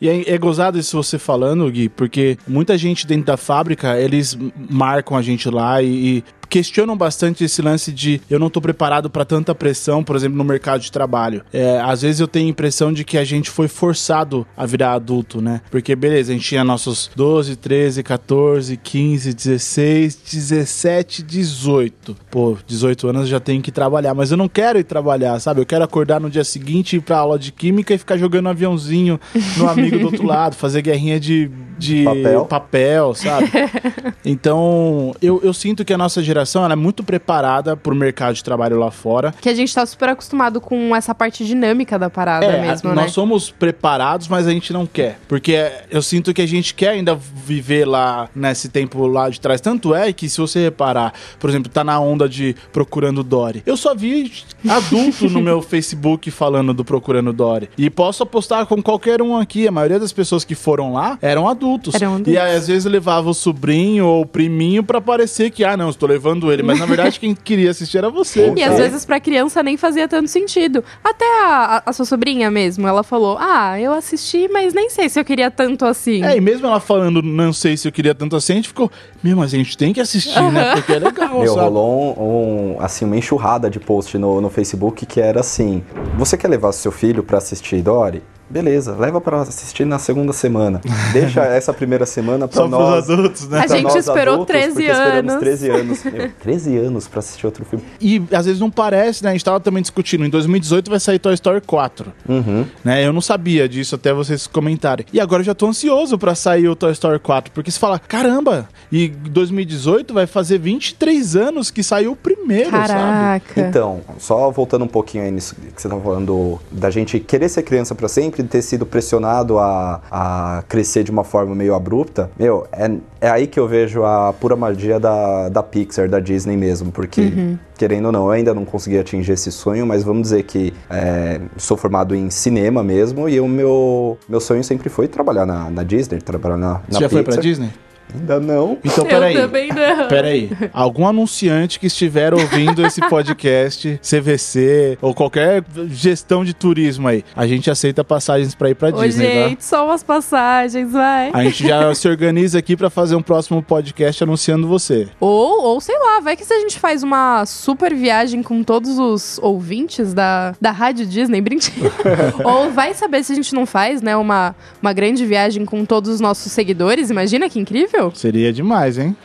[0.00, 4.36] E é, é gozado isso você falando, Gui, porque muita gente dentro da fábrica, eles
[4.68, 6.24] marcam a gente lá e, e
[6.54, 10.44] questionam bastante esse lance de eu não tô preparado para tanta pressão, por exemplo, no
[10.44, 11.42] mercado de trabalho.
[11.52, 14.92] É, às vezes eu tenho a impressão de que a gente foi forçado a virar
[14.92, 15.62] adulto, né?
[15.68, 22.16] Porque, beleza, a gente tinha nossos 12, 13, 14, 15, 16, 17, 18.
[22.30, 25.60] Pô, 18 anos eu já tenho que trabalhar, mas eu não quero ir trabalhar, sabe?
[25.60, 28.50] Eu quero acordar no dia seguinte, ir pra aula de química e ficar jogando um
[28.50, 29.18] aviãozinho
[29.56, 32.44] no amigo do outro lado, fazer guerrinha de, de Papel.
[32.44, 33.50] papel, sabe?
[34.26, 38.44] Então, eu, eu sinto que a nossa geração ela é muito preparada pro mercado de
[38.44, 39.32] trabalho lá fora.
[39.40, 43.04] Que a gente tá super acostumado com essa parte dinâmica da parada É, mesmo, nós
[43.04, 43.08] né?
[43.08, 45.18] somos preparados, mas a gente não quer.
[45.28, 49.60] Porque eu sinto que a gente quer ainda viver lá nesse tempo lá de trás.
[49.60, 53.62] Tanto é que se você reparar, por exemplo, tá na onda de Procurando Dory.
[53.64, 54.32] Eu só vi
[54.68, 57.68] adulto no meu Facebook falando do Procurando Dory.
[57.76, 59.66] E posso apostar com qualquer um aqui.
[59.68, 61.94] A maioria das pessoas que foram lá eram adultos.
[61.94, 62.32] Eram adultos.
[62.32, 65.90] E aí, às vezes levava o sobrinho ou o priminho pra parecer que, ah, não,
[65.90, 66.62] estou levando ele.
[66.62, 68.52] Mas na verdade quem queria assistir era você.
[68.56, 68.82] E às É.
[68.88, 70.82] vezes pra criança nem fazia tanto sentido.
[71.02, 75.08] Até a, a- a sua sobrinha mesmo, ela falou: Ah, eu assisti, mas nem sei
[75.08, 76.22] se eu queria tanto assim.
[76.24, 78.90] É, e mesmo ela falando, não sei se eu queria tanto assim, a gente ficou,
[79.22, 80.74] meu, mas a gente tem que assistir, né?
[80.74, 81.60] Porque é legal, Meu, sabe?
[81.60, 85.82] rolou um, um, assim, uma enxurrada de post no, no Facebook que era assim:
[86.18, 88.22] Você quer levar seu filho pra assistir Dory?
[88.48, 90.80] Beleza, leva pra assistir na segunda semana.
[91.12, 93.06] Deixa essa primeira semana pra Só nós.
[93.06, 93.60] pros adultos, né?
[93.60, 95.40] A pra gente esperou adultos, 13 porque esperamos anos.
[95.44, 96.04] 13 anos.
[96.12, 97.84] Meu, 13 anos pra assistir outro filme.
[98.00, 99.30] E às vezes não parece, né?
[99.30, 100.24] A gente tava também discutindo.
[100.24, 102.12] Em 2018 vai sair Toy Story 4.
[102.28, 102.66] Uhum.
[102.84, 103.04] Né?
[103.06, 105.06] Eu não sabia disso até vocês comentarem.
[105.12, 107.52] E agora eu já tô ansioso pra sair o Toy Story 4.
[107.52, 112.88] Porque você fala, caramba, e 2018 vai fazer 23 anos que saiu o primeiro, sabe?
[112.88, 113.60] Caraca.
[113.60, 117.62] Então, só voltando um pouquinho aí nisso que você tava falando da gente querer ser
[117.62, 122.66] criança pra sempre, ter sido pressionado a, a crescer de uma forma meio abrupta, meu,
[122.72, 126.92] é, é aí que eu vejo a pura magia da, da Pixar, da Disney mesmo,
[126.92, 130.72] porque, querendo ou não, eu ainda não consegui atingir esse sonho, mas vamos dizer que
[130.90, 135.70] é, sou formado em cinema mesmo e o meu, meu sonho sempre foi trabalhar na,
[135.70, 137.42] na Disney, trabalhar na, na Você já foi pra Pixar.
[137.42, 137.70] Disney?
[138.14, 138.78] Ainda não.
[138.84, 139.34] Então, eu peraí.
[139.34, 140.08] também não.
[140.08, 147.24] Peraí, algum anunciante que estiver ouvindo esse podcast, CVC ou qualquer gestão de turismo aí,
[147.34, 149.48] a gente aceita passagens pra ir pra Ô, Disney, tá?
[149.48, 151.30] gente, só umas passagens, vai.
[151.32, 155.08] A gente já se organiza aqui pra fazer um próximo podcast anunciando você.
[155.20, 158.98] Ou, ou sei lá, vai que se a gente faz uma super viagem com todos
[158.98, 161.92] os ouvintes da, da Rádio Disney, brincadeira.
[162.44, 166.10] ou vai saber se a gente não faz, né, uma, uma grande viagem com todos
[166.10, 167.10] os nossos seguidores.
[167.10, 168.03] Imagina que incrível.
[168.12, 169.16] Seria demais, hein?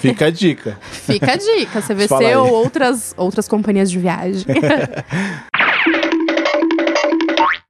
[0.00, 0.78] Fica a dica.
[0.90, 4.44] Fica a dica, CVC ou outras, outras companhias de viagem.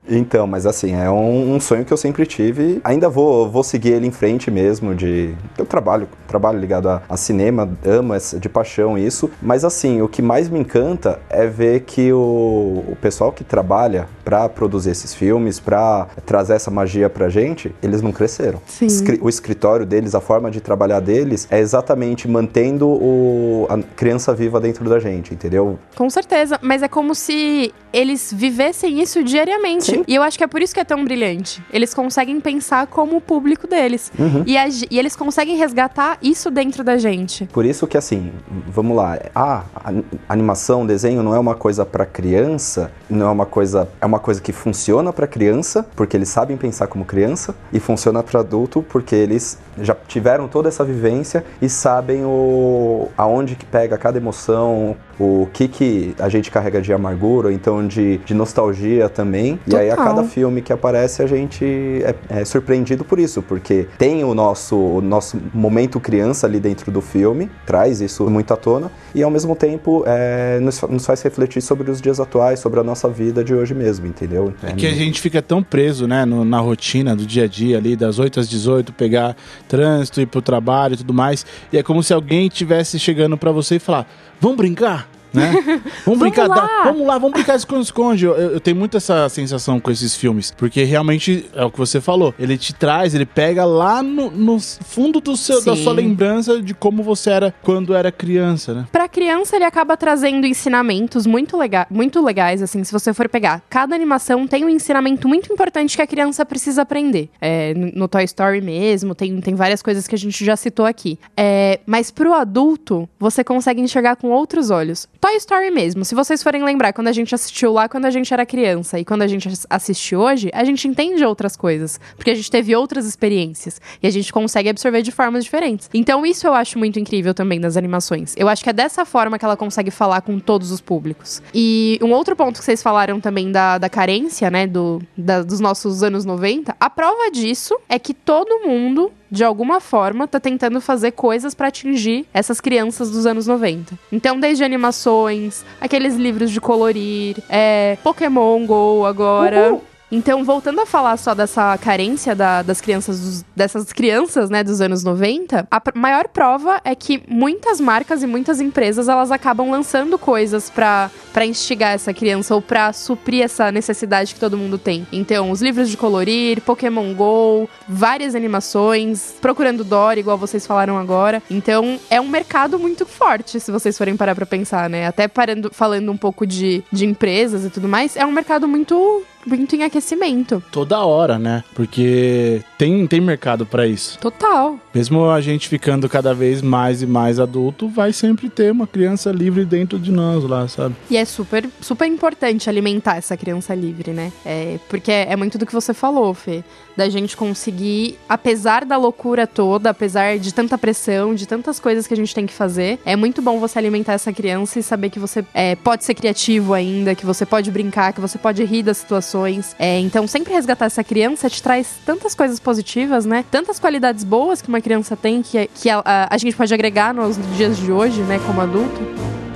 [0.09, 2.81] Então, mas assim, é um, um sonho que eu sempre tive.
[2.85, 5.35] Ainda vou, vou seguir ele em frente mesmo, de...
[5.57, 9.31] Eu trabalho, trabalho ligado a, a cinema, amo essa- de paixão isso.
[9.42, 14.09] Mas assim, o que mais me encanta é ver que o, o pessoal que trabalha
[14.25, 18.61] pra produzir esses filmes, pra trazer essa magia pra gente, eles não cresceram.
[18.66, 18.87] Sim.
[19.21, 24.61] O escritório deles, a forma de trabalhar deles, é exatamente mantendo o, a criança viva
[24.61, 25.79] dentro da gente, entendeu?
[25.97, 29.87] Com certeza, mas é como se eles vivessem isso diariamente.
[29.92, 29.98] Sim.
[30.07, 31.63] E eu acho que é por isso que é tão brilhante.
[31.73, 34.13] Eles conseguem pensar como o público deles.
[34.19, 34.45] Uhum.
[34.47, 34.57] E,
[34.91, 37.47] e eles conseguem resgatar isso dentro da gente.
[37.47, 38.33] Por isso que assim,
[38.67, 39.93] vamos lá, ah, a
[40.33, 44.41] animação, desenho não é uma coisa pra criança, não é uma coisa, é uma coisa
[44.41, 49.15] que funciona pra criança, porque eles sabem pensar como criança, e funciona pra adulto porque
[49.15, 55.49] eles já tiveram toda essa vivência e sabem o aonde que pega cada emoção, o
[55.53, 59.59] que que a gente carrega de amargura, ou então de, de nostalgia também.
[59.67, 60.15] E aí a Total.
[60.15, 64.77] cada filme que aparece a gente é, é surpreendido por isso, porque tem o nosso,
[64.77, 69.31] o nosso momento criança ali dentro do filme, traz isso muito à tona, e ao
[69.31, 73.43] mesmo tempo é, nos, nos faz refletir sobre os dias atuais, sobre a nossa vida
[73.43, 74.55] de hoje mesmo, entendeu?
[74.63, 77.79] É que a gente fica tão preso, né, no- na rotina do dia a dia
[77.79, 79.37] ali, das 8 às 18, pegar
[79.69, 81.45] trânsito, ir pro trabalho e tudo mais.
[81.73, 84.07] E é como se alguém tivesse chegando pra você e falar:
[84.41, 85.08] vamos brincar?
[85.33, 85.53] Né?
[86.05, 86.55] Vamos brincar, lá.
[86.55, 88.25] dá- vamos lá, vamos brincar de esconde-esconde.
[88.25, 92.01] Eu, eu tenho muito essa sensação com esses filmes, porque realmente é o que você
[92.01, 92.35] falou.
[92.38, 96.73] Ele te traz, ele pega lá no, no fundo do seu, da sua lembrança de
[96.75, 98.87] como você era quando era criança, né?
[98.91, 103.62] Pra criança, ele acaba trazendo ensinamentos muito, lega muito legais, assim, se você for pegar.
[103.69, 107.29] Cada animação tem um ensinamento muito importante que a criança precisa aprender.
[107.41, 110.87] É, no no Toy Story mesmo, tem, tem várias coisas que a gente já citou
[110.87, 111.19] aqui.
[111.37, 115.07] É, mas pro adulto, você consegue enxergar com outros olhos.
[115.21, 116.05] Toy Story mesmo.
[116.05, 119.05] Se vocês forem lembrar, quando a gente assistiu lá quando a gente era criança e
[119.05, 121.99] quando a gente assiste hoje, a gente entende outras coisas.
[122.17, 123.81] Porque a gente teve outras experiências.
[124.01, 125.91] E a gente consegue absorver de formas diferentes.
[125.93, 128.35] Então, isso eu acho muito incrível também das animações.
[128.37, 131.43] Eu acho que é dessa forma que ela consegue falar com todos os públicos.
[131.53, 134.69] E um outro ponto que vocês falaram também da, da carência, né?
[134.69, 136.77] Do, da, dos nossos anos 90.
[136.79, 141.69] A prova disso é que todo mundo de alguma forma, tá tentando fazer coisas para
[141.69, 143.99] atingir essas crianças dos anos 90.
[144.11, 149.73] Então, desde animações, aqueles livros de colorir, é, Pokémon Go agora.
[149.73, 149.83] Uhul.
[150.11, 154.81] Então, voltando a falar só dessa carência da, das crianças, dos, dessas crianças, né, dos
[154.81, 160.19] anos 90, a maior prova é que muitas marcas e muitas empresas, elas acabam lançando
[160.19, 161.11] coisas para
[161.44, 165.07] instigar essa criança ou para suprir essa necessidade que todo mundo tem.
[165.12, 171.42] Então, os livros de colorir, Pokémon GO, várias animações, Procurando Dory, igual vocês falaram agora.
[171.51, 175.07] Então, é um mercado muito forte, se vocês forem parar pra pensar, né?
[175.07, 179.24] Até parando, falando um pouco de, de empresas e tudo mais, é um mercado muito
[179.46, 180.62] muito em aquecimento.
[180.70, 181.64] Toda hora, né?
[181.74, 184.18] Porque tem, tem mercado para isso.
[184.18, 184.79] Total.
[184.94, 189.31] Mesmo a gente ficando cada vez mais e mais adulto, vai sempre ter uma criança
[189.31, 190.94] livre dentro de nós lá, sabe?
[191.11, 194.33] E é super, super importante alimentar essa criança livre, né?
[194.45, 196.64] É, porque é muito do que você falou, Fê.
[196.97, 202.14] Da gente conseguir, apesar da loucura toda, apesar de tanta pressão, de tantas coisas que
[202.14, 205.19] a gente tem que fazer, é muito bom você alimentar essa criança e saber que
[205.19, 208.97] você é, pode ser criativo ainda, que você pode brincar, que você pode rir das
[208.97, 213.45] situações é, então, sempre resgatar essa criança te traz tantas coisas positivas, né?
[213.51, 217.12] Tantas qualidades boas que uma criança tem que, que a, a, a gente pode agregar
[217.12, 219.48] nos dias de hoje, né, como adulto.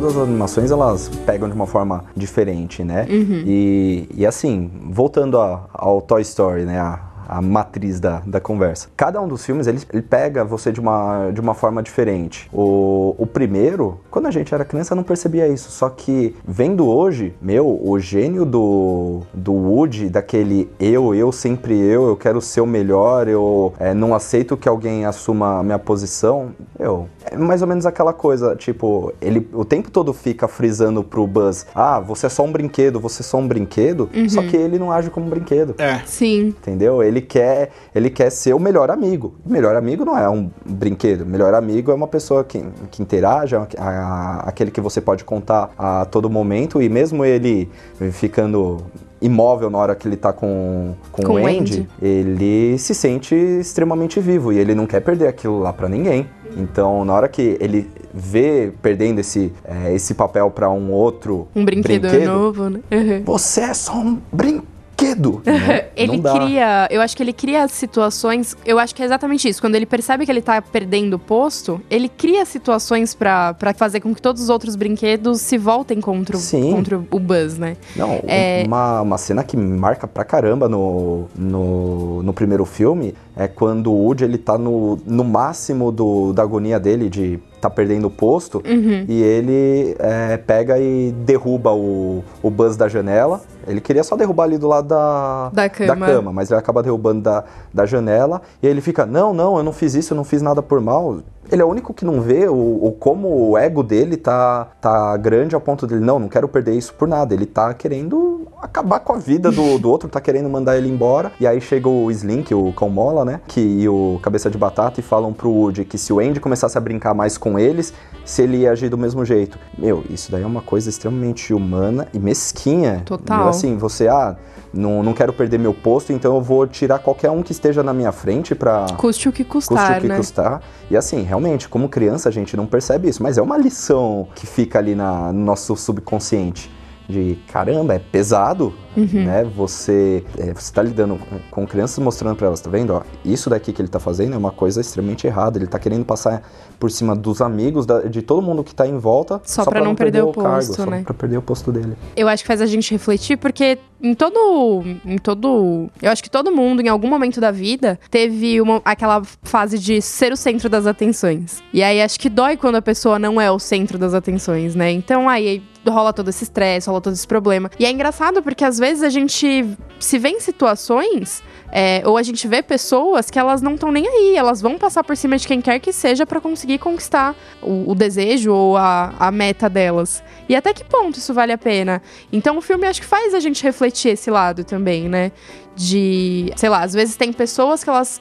[0.00, 3.06] Todas as animações elas pegam de uma forma diferente, né?
[3.08, 3.42] Uhum.
[3.46, 6.78] E, e assim, voltando a, ao Toy Story, né?
[6.78, 8.88] A, a matriz da, da conversa.
[8.96, 12.48] Cada um dos filmes, ele, ele pega você de uma, de uma forma diferente.
[12.52, 15.70] O, o primeiro, quando a gente era criança, não percebia isso.
[15.70, 22.08] Só que, vendo hoje, meu, o gênio do, do Woody, daquele eu, eu, sempre eu,
[22.08, 26.50] eu quero ser o melhor, eu é, não aceito que alguém assuma a minha posição,
[26.78, 31.26] eu, é mais ou menos aquela coisa, tipo, ele o tempo todo fica frisando pro
[31.26, 34.28] Buzz, ah, você é só um brinquedo, você é só um brinquedo, uhum.
[34.28, 35.74] só que ele não age como um brinquedo.
[35.78, 36.00] É.
[36.06, 36.48] Sim.
[36.48, 37.02] Entendeu?
[37.02, 39.34] Ele ele quer, ele quer ser o melhor amigo.
[39.44, 41.22] O melhor amigo não é um brinquedo.
[41.22, 45.24] O melhor amigo é uma pessoa que, que interage, a, a, aquele que você pode
[45.24, 46.80] contar a todo momento.
[46.82, 47.68] E mesmo ele
[48.12, 48.78] ficando
[49.20, 53.34] imóvel na hora que ele tá com, com, com o Andy, Andy, ele se sente
[53.34, 56.26] extremamente vivo e ele não quer perder aquilo lá para ninguém.
[56.56, 61.64] Então, na hora que ele vê perdendo esse, é, esse papel para um outro um
[61.64, 62.80] brinquedo, brinquedo novo, né?
[62.90, 63.22] Uhum.
[63.26, 65.42] Você é só um brinquedo brinquedo.
[65.66, 65.86] Né?
[65.96, 69.60] ele cria, eu acho que ele cria situações, eu acho que é exatamente isso.
[69.60, 74.14] Quando ele percebe que ele tá perdendo o posto, ele cria situações para fazer com
[74.14, 77.76] que todos os outros brinquedos se voltem contra, o, contra o Buzz, né?
[77.96, 78.64] Não, é...
[78.66, 84.04] uma, uma cena que marca pra caramba no, no, no primeiro filme é quando o
[84.04, 88.62] Woody ele tá no, no máximo do, da agonia dele de tá perdendo o posto
[88.66, 89.04] uhum.
[89.06, 93.42] e ele é, pega e derruba o, o Buzz da janela.
[93.66, 95.94] Ele queria só derrubar ali do lado da, da, cama.
[95.94, 97.44] da cama, mas ele acaba derrubando da,
[97.74, 100.62] da janela e ele fica: Não, não, eu não fiz isso, eu não fiz nada
[100.62, 101.18] por mal
[101.50, 105.16] ele é o único que não vê o, o, como o ego dele tá, tá
[105.16, 107.34] grande ao ponto dele, não, não quero perder isso por nada.
[107.34, 111.32] Ele tá querendo acabar com a vida do, do outro, tá querendo mandar ele embora.
[111.40, 113.40] E aí chega o Slink, o Cão Mola, né?
[113.46, 116.76] Que, e o Cabeça de Batata e falam pro Woody que se o Andy começasse
[116.76, 117.92] a brincar mais com eles,
[118.24, 119.58] se ele ia agir do mesmo jeito.
[119.78, 123.02] Meu, isso daí é uma coisa extremamente humana e mesquinha.
[123.04, 123.48] Total.
[123.48, 124.36] Assim, você, ah
[124.76, 127.92] não, não quero perder meu posto, então eu vou tirar qualquer um que esteja na
[127.92, 130.16] minha frente para custe o que custar, custe o que né?
[130.16, 130.62] custar.
[130.90, 134.46] E assim, realmente, como criança a gente não percebe isso, mas é uma lição que
[134.46, 136.75] fica ali na, no nosso subconsciente
[137.08, 139.24] de caramba, é pesado, uhum.
[139.24, 139.44] né?
[139.56, 141.18] Você é, você está lidando
[141.50, 142.94] com crianças mostrando para elas, tá vendo?
[142.94, 145.58] Ó, isso daqui que ele está fazendo é uma coisa extremamente errada.
[145.58, 146.42] Ele está querendo passar
[146.78, 149.80] por cima dos amigos, da, de todo mundo que está em volta, só, só para
[149.80, 150.98] não, não, perder, perder o, posto, cargo, né?
[150.98, 151.96] Só para perder o posto dele.
[152.16, 156.30] Eu acho que faz a gente refletir porque em todo em todo, eu acho que
[156.30, 160.68] todo mundo em algum momento da vida teve uma, aquela fase de ser o centro
[160.68, 161.62] das atenções.
[161.72, 164.90] E aí acho que dói quando a pessoa não é o centro das atenções, né?
[164.90, 167.70] Então aí rola todo esse estresse, rola todo esse problema.
[167.78, 169.64] E é engraçado porque às vezes a gente
[169.98, 174.06] se vê em situações É, ou a gente vê pessoas que elas não estão nem
[174.06, 177.90] aí, elas vão passar por cima de quem quer que seja para conseguir conquistar o,
[177.90, 180.22] o, desejo ou a, a meta delas.
[180.48, 182.00] E até que ponto isso vale a pena?
[182.32, 185.32] Então o filme acho que faz a gente refletir esse lado também, né?
[185.74, 188.20] De, sei lá, às vezes tem pessoas que elas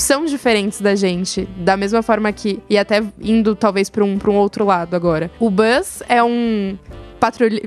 [0.00, 2.62] são diferentes da gente, da mesma forma que.
[2.68, 5.30] E até indo talvez para um, pra um outro lado agora.
[5.38, 6.78] O Buzz é um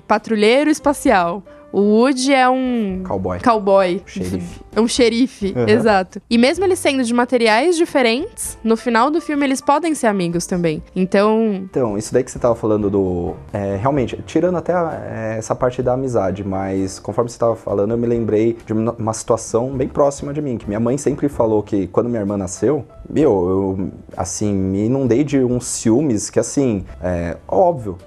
[0.08, 1.44] patrulheiro espacial.
[1.72, 3.04] O Woody é um.
[3.06, 3.40] Cowboy.
[3.40, 4.02] Cowboy.
[4.06, 4.63] Xerife.
[4.76, 5.68] É um xerife, uhum.
[5.68, 6.22] exato.
[6.30, 10.46] E mesmo eles sendo de materiais diferentes, no final do filme eles podem ser amigos
[10.46, 10.82] também.
[10.96, 11.62] Então.
[11.70, 13.36] Então, isso daí que você tava falando do.
[13.52, 17.92] É, realmente, tirando até a, é, essa parte da amizade, mas conforme você tava falando,
[17.92, 21.30] eu me lembrei de uma, uma situação bem próxima de mim, que minha mãe sempre
[21.30, 26.40] falou que quando minha irmã nasceu, meu, eu, assim, me inundei de uns ciúmes que,
[26.40, 27.98] assim, é óbvio,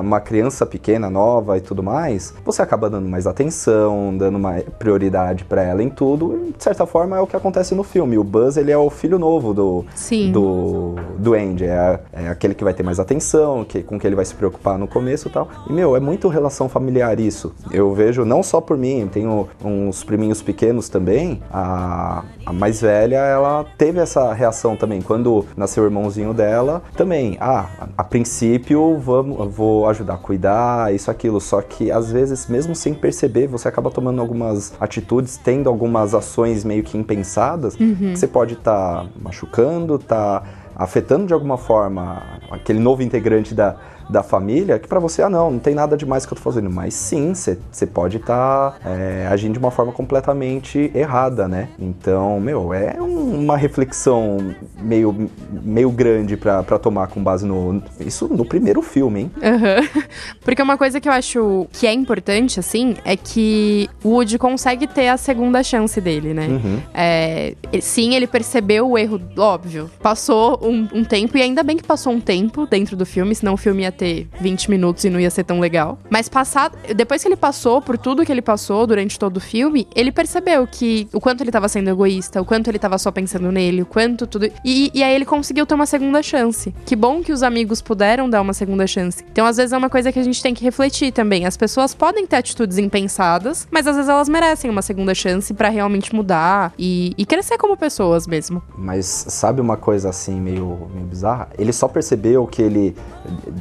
[0.00, 5.44] uma criança pequena, nova e tudo mais, você acaba dando mais atenção, dando mais prioridade
[5.44, 6.48] para ela em tudo.
[6.48, 8.18] E, de certa forma é o que acontece no filme.
[8.18, 10.32] O Buzz ele é o filho novo do Sim.
[10.32, 14.16] do do Andy, é, é, aquele que vai ter mais atenção, que com que ele
[14.16, 15.48] vai se preocupar no começo e tal.
[15.68, 17.54] E meu, é muito relação familiar isso.
[17.70, 21.42] Eu vejo não só por mim, tenho uns priminhos pequenos também.
[21.50, 26.82] A, a mais velha, ela teve essa reação também quando nasceu o irmãozinho dela.
[26.96, 31.40] Também, ah, a, a princípio vamos vou ajudar a cuidar, isso, aquilo.
[31.40, 36.64] Só que às vezes, mesmo sem perceber, você acaba tomando algumas atitudes, tendo algumas ações
[36.64, 38.12] meio que impensadas, uhum.
[38.12, 40.42] que você pode estar tá machucando, tá
[40.74, 43.76] afetando de alguma forma aquele novo integrante da,
[44.08, 46.70] da família, que para você, ah, não, não tem nada demais que eu tô fazendo.
[46.70, 51.68] Mas sim, você pode estar tá, é, agindo de uma forma completamente errada, né?
[51.78, 57.82] Então, meu, é um, uma reflexão meio, meio grande para tomar com base no.
[58.00, 59.30] Isso no primeiro filme, hein?
[59.36, 60.02] Uhum.
[60.44, 64.86] Porque uma coisa que eu acho que é importante, assim, é que o Woody consegue
[64.86, 66.46] ter a segunda chance dele, né?
[66.48, 66.80] Uhum.
[66.94, 69.90] É, sim, ele percebeu o erro, óbvio.
[70.00, 73.54] Passou um, um tempo, e ainda bem que passou um tempo dentro do filme, senão
[73.54, 75.98] o filme ia ter 20 minutos e não ia ser tão legal.
[76.10, 79.88] Mas passado, depois que ele passou por tudo que ele passou durante todo o filme,
[79.94, 83.50] ele percebeu que o quanto ele tava sendo egoísta, o quanto ele tava só pensando
[83.50, 84.50] nele, o quanto tudo.
[84.64, 86.74] E, e aí ele conseguiu ter uma segunda chance.
[86.84, 89.24] Que bom que os amigos puderam dar uma segunda chance.
[89.30, 91.46] Então, às vezes, é uma coisa que a gente tem que refletir também.
[91.46, 95.68] As pessoas podem ter atitudes impensadas, mas às vezes elas merecem uma segunda chance para
[95.68, 98.62] realmente mudar e, e, crescer como pessoas mesmo.
[98.76, 101.48] Mas sabe uma coisa assim meio, meio bizarra?
[101.58, 102.96] Ele só percebeu que ele.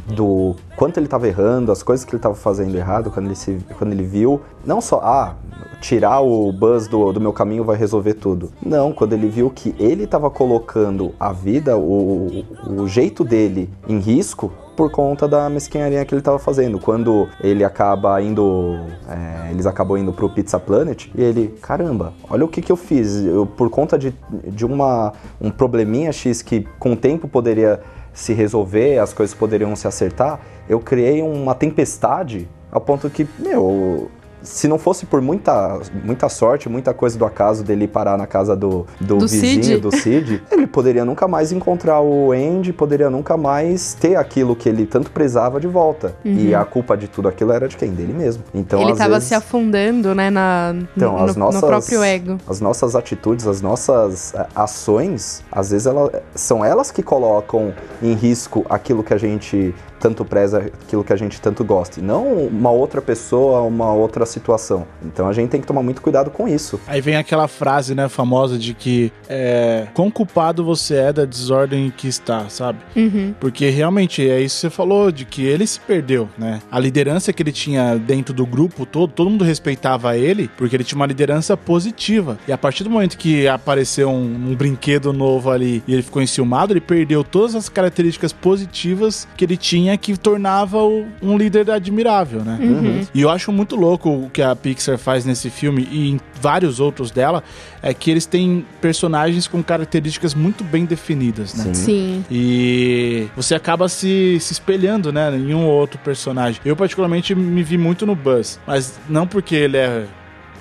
[0.07, 3.35] Do do quanto ele estava errando, as coisas que ele estava fazendo errado quando ele,
[3.35, 4.41] se, quando ele viu.
[4.65, 5.35] Não só, ah,
[5.79, 8.51] tirar o Buzz do, do meu caminho vai resolver tudo.
[8.63, 13.99] Não, quando ele viu que ele estava colocando a vida, o, o jeito dele em
[13.99, 16.79] risco, por conta da mesquinharia que ele estava fazendo.
[16.79, 22.43] Quando ele acaba indo, é, eles acabam indo pro Pizza Planet e ele, caramba, olha
[22.43, 23.23] o que que eu fiz.
[23.23, 24.13] Eu, por conta de,
[24.47, 27.79] de uma, um probleminha X que com o tempo poderia
[28.15, 34.09] se resolver, as coisas poderiam se acertar, eu criei uma tempestade ao ponto que, meu,
[34.45, 38.55] se não fosse por muita, muita sorte, muita coisa do acaso dele parar na casa
[38.55, 39.77] do, do, do vizinho, Cid.
[39.79, 44.69] do Cid, ele poderia nunca mais encontrar o Andy, poderia nunca mais ter aquilo que
[44.69, 46.15] ele tanto prezava de volta.
[46.23, 46.35] Uhum.
[46.37, 47.89] E a culpa de tudo aquilo era de quem?
[47.89, 48.43] Dele mesmo.
[48.53, 49.29] Então, ele estava vezes...
[49.29, 52.37] se afundando, né, na, então, no, as nossas, no próprio ego.
[52.47, 58.13] As nossas atitudes, as nossas é, ações, às vezes ela, são elas que colocam em
[58.13, 62.33] risco aquilo que a gente tanto preza, aquilo que a gente tanto gosta, e não
[62.33, 64.85] uma outra pessoa, uma outra situação.
[65.03, 66.79] Então a gente tem que tomar muito cuidado com isso.
[66.87, 71.91] Aí vem aquela frase, né, famosa de que é, quão culpado você é da desordem
[71.95, 72.79] que está, sabe?
[72.95, 73.33] Uhum.
[73.39, 76.61] Porque realmente é isso que você falou, de que ele se perdeu, né?
[76.71, 80.83] A liderança que ele tinha dentro do grupo todo, todo mundo respeitava ele, porque ele
[80.83, 82.37] tinha uma liderança positiva.
[82.47, 86.21] E a partir do momento que apareceu um, um brinquedo novo ali e ele ficou
[86.21, 91.69] enciumado, ele perdeu todas as características positivas que ele tinha que tornava o, um líder
[91.71, 92.57] admirável, né?
[92.61, 93.01] Uhum.
[93.13, 96.79] E eu acho muito louco o que a Pixar faz nesse filme e em vários
[96.79, 97.43] outros dela,
[97.81, 101.73] é que eles têm personagens com características muito bem definidas, né?
[101.73, 101.95] Sim.
[101.95, 102.25] Sim.
[102.29, 106.61] E você acaba se, se espelhando, né, em um ou outro personagem.
[106.65, 110.05] Eu particularmente me vi muito no Buzz, mas não porque ele é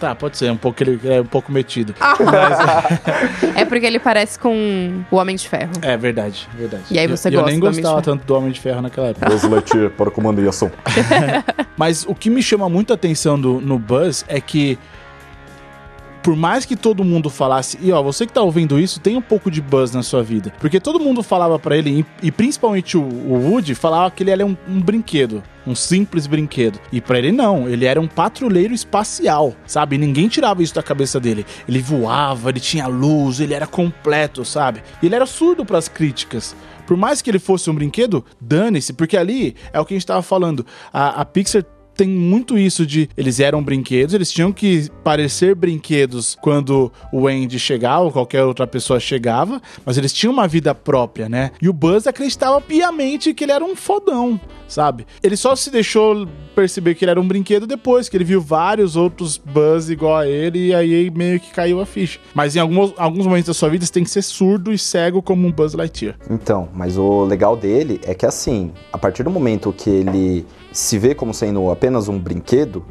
[0.04, 1.94] Tá, pode ser, um pouco ele é um pouco metido.
[1.98, 2.14] Ah.
[2.20, 3.56] Mas...
[3.56, 5.72] é porque ele parece com o Homem de Ferro.
[5.80, 6.84] É verdade, verdade.
[6.90, 9.30] E aí você eu, gosta Eu nem gostava tanto do Homem de Ferro naquela época.
[9.30, 10.70] Buzz Lightyear para comando e ação.
[11.74, 14.78] Mas o que me chama muita atenção do, no Buzz é que
[16.24, 19.20] por mais que todo mundo falasse, e ó, você que tá ouvindo isso, tem um
[19.20, 20.54] pouco de buzz na sua vida.
[20.58, 24.56] Porque todo mundo falava para ele, e, principalmente o, Woody, falava que ele era um,
[24.66, 25.42] um brinquedo.
[25.66, 26.80] Um simples brinquedo.
[26.90, 29.98] E para ele não, ele era um patrulheiro espacial, sabe?
[29.98, 31.44] Ninguém tirava isso da cabeça dele.
[31.68, 34.82] Ele voava, ele tinha luz, ele era completo, sabe?
[35.02, 36.56] Ele era surdo para as críticas.
[36.86, 40.06] Por mais que ele fosse um brinquedo, dane-se, porque ali é o que a gente
[40.06, 40.66] tava falando.
[40.92, 46.36] A, a Pixar tem muito isso de eles eram brinquedos, eles tinham que parecer brinquedos
[46.40, 51.28] quando o Andy chegava ou qualquer outra pessoa chegava, mas eles tinham uma vida própria,
[51.28, 51.52] né?
[51.60, 55.06] E o Buzz acreditava piamente que ele era um fodão, sabe?
[55.22, 58.96] Ele só se deixou perceber que ele era um brinquedo depois que ele viu vários
[58.96, 62.18] outros Buzz igual a ele e aí meio que caiu a ficha.
[62.34, 65.22] Mas em alguns, alguns momentos da sua vida você tem que ser surdo e cego
[65.22, 66.16] como um Buzz Lightyear.
[66.30, 70.44] Então, mas o legal dele é que assim, a partir do momento que ele
[70.74, 72.84] se vê como sendo apenas um brinquedo,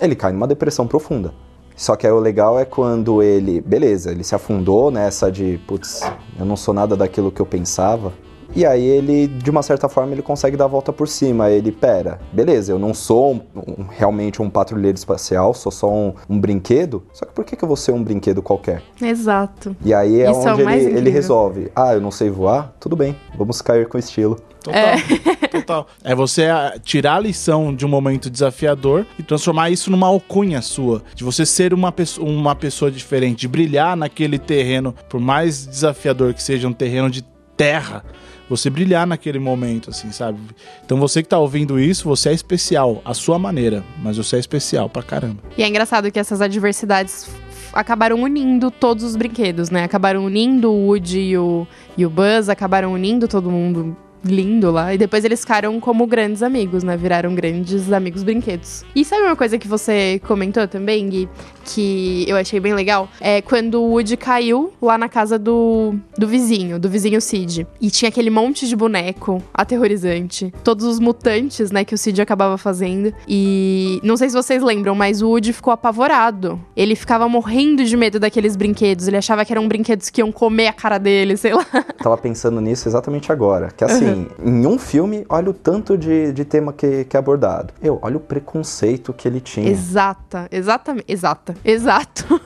[0.00, 1.32] ele cai numa depressão profunda.
[1.76, 6.00] Só que aí o legal é quando ele, beleza, ele se afundou nessa de, putz,
[6.36, 8.12] eu não sou nada daquilo que eu pensava.
[8.54, 11.50] E aí ele, de uma certa forma, ele consegue dar a volta por cima.
[11.50, 16.14] Ele, pera, beleza, eu não sou um, um, realmente um patrulheiro espacial, sou só um,
[16.28, 17.04] um, brinquedo.
[17.12, 18.82] Só que por que, que eu vou ser um brinquedo qualquer?
[19.02, 19.76] Exato.
[19.84, 21.70] E aí é Isso é onde é ele, ele resolve.
[21.74, 22.72] Ah, eu não sei voar?
[22.78, 24.36] Tudo bem, vamos cair com estilo.
[24.64, 25.46] Total, é.
[25.48, 25.86] total.
[26.02, 26.46] É você
[26.82, 31.02] tirar a lição de um momento desafiador e transformar isso numa alcunha sua.
[31.14, 36.32] De você ser uma, pessoa, uma pessoa diferente, de brilhar naquele terreno, por mais desafiador
[36.32, 37.22] que seja um terreno de
[37.56, 38.02] terra,
[38.48, 40.38] você brilhar naquele momento, assim, sabe?
[40.84, 44.38] Então você que tá ouvindo isso, você é especial, à sua maneira, mas você é
[44.38, 45.42] especial pra caramba.
[45.56, 47.28] E é engraçado que essas adversidades
[47.72, 49.84] acabaram unindo todos os brinquedos, né?
[49.84, 51.66] Acabaram unindo o Woody e o,
[51.96, 54.94] e o Buzz, acabaram unindo todo mundo lindo lá.
[54.94, 56.96] E depois eles ficaram como grandes amigos, né?
[56.96, 58.84] Viraram grandes amigos brinquedos.
[58.94, 61.28] E sabe uma coisa que você comentou também, Gui?
[61.64, 63.08] Que eu achei bem legal?
[63.20, 67.66] É quando o Woody caiu lá na casa do, do vizinho, do vizinho Cid.
[67.80, 70.52] E tinha aquele monte de boneco aterrorizante.
[70.62, 73.12] Todos os mutantes, né, que o Cid acabava fazendo.
[73.28, 76.60] E não sei se vocês lembram, mas o Woody ficou apavorado.
[76.76, 79.08] Ele ficava morrendo de medo daqueles brinquedos.
[79.08, 81.66] Ele achava que eram brinquedos que iam comer a cara dele, sei lá.
[82.02, 83.68] Tava pensando nisso exatamente agora.
[83.76, 87.18] Que assim, uhum em um filme, olha o tanto de, de tema que, que é
[87.18, 87.72] abordado.
[87.82, 89.68] Eu, olha o preconceito que ele tinha.
[89.68, 92.40] Exata, exatamente, exata, exato.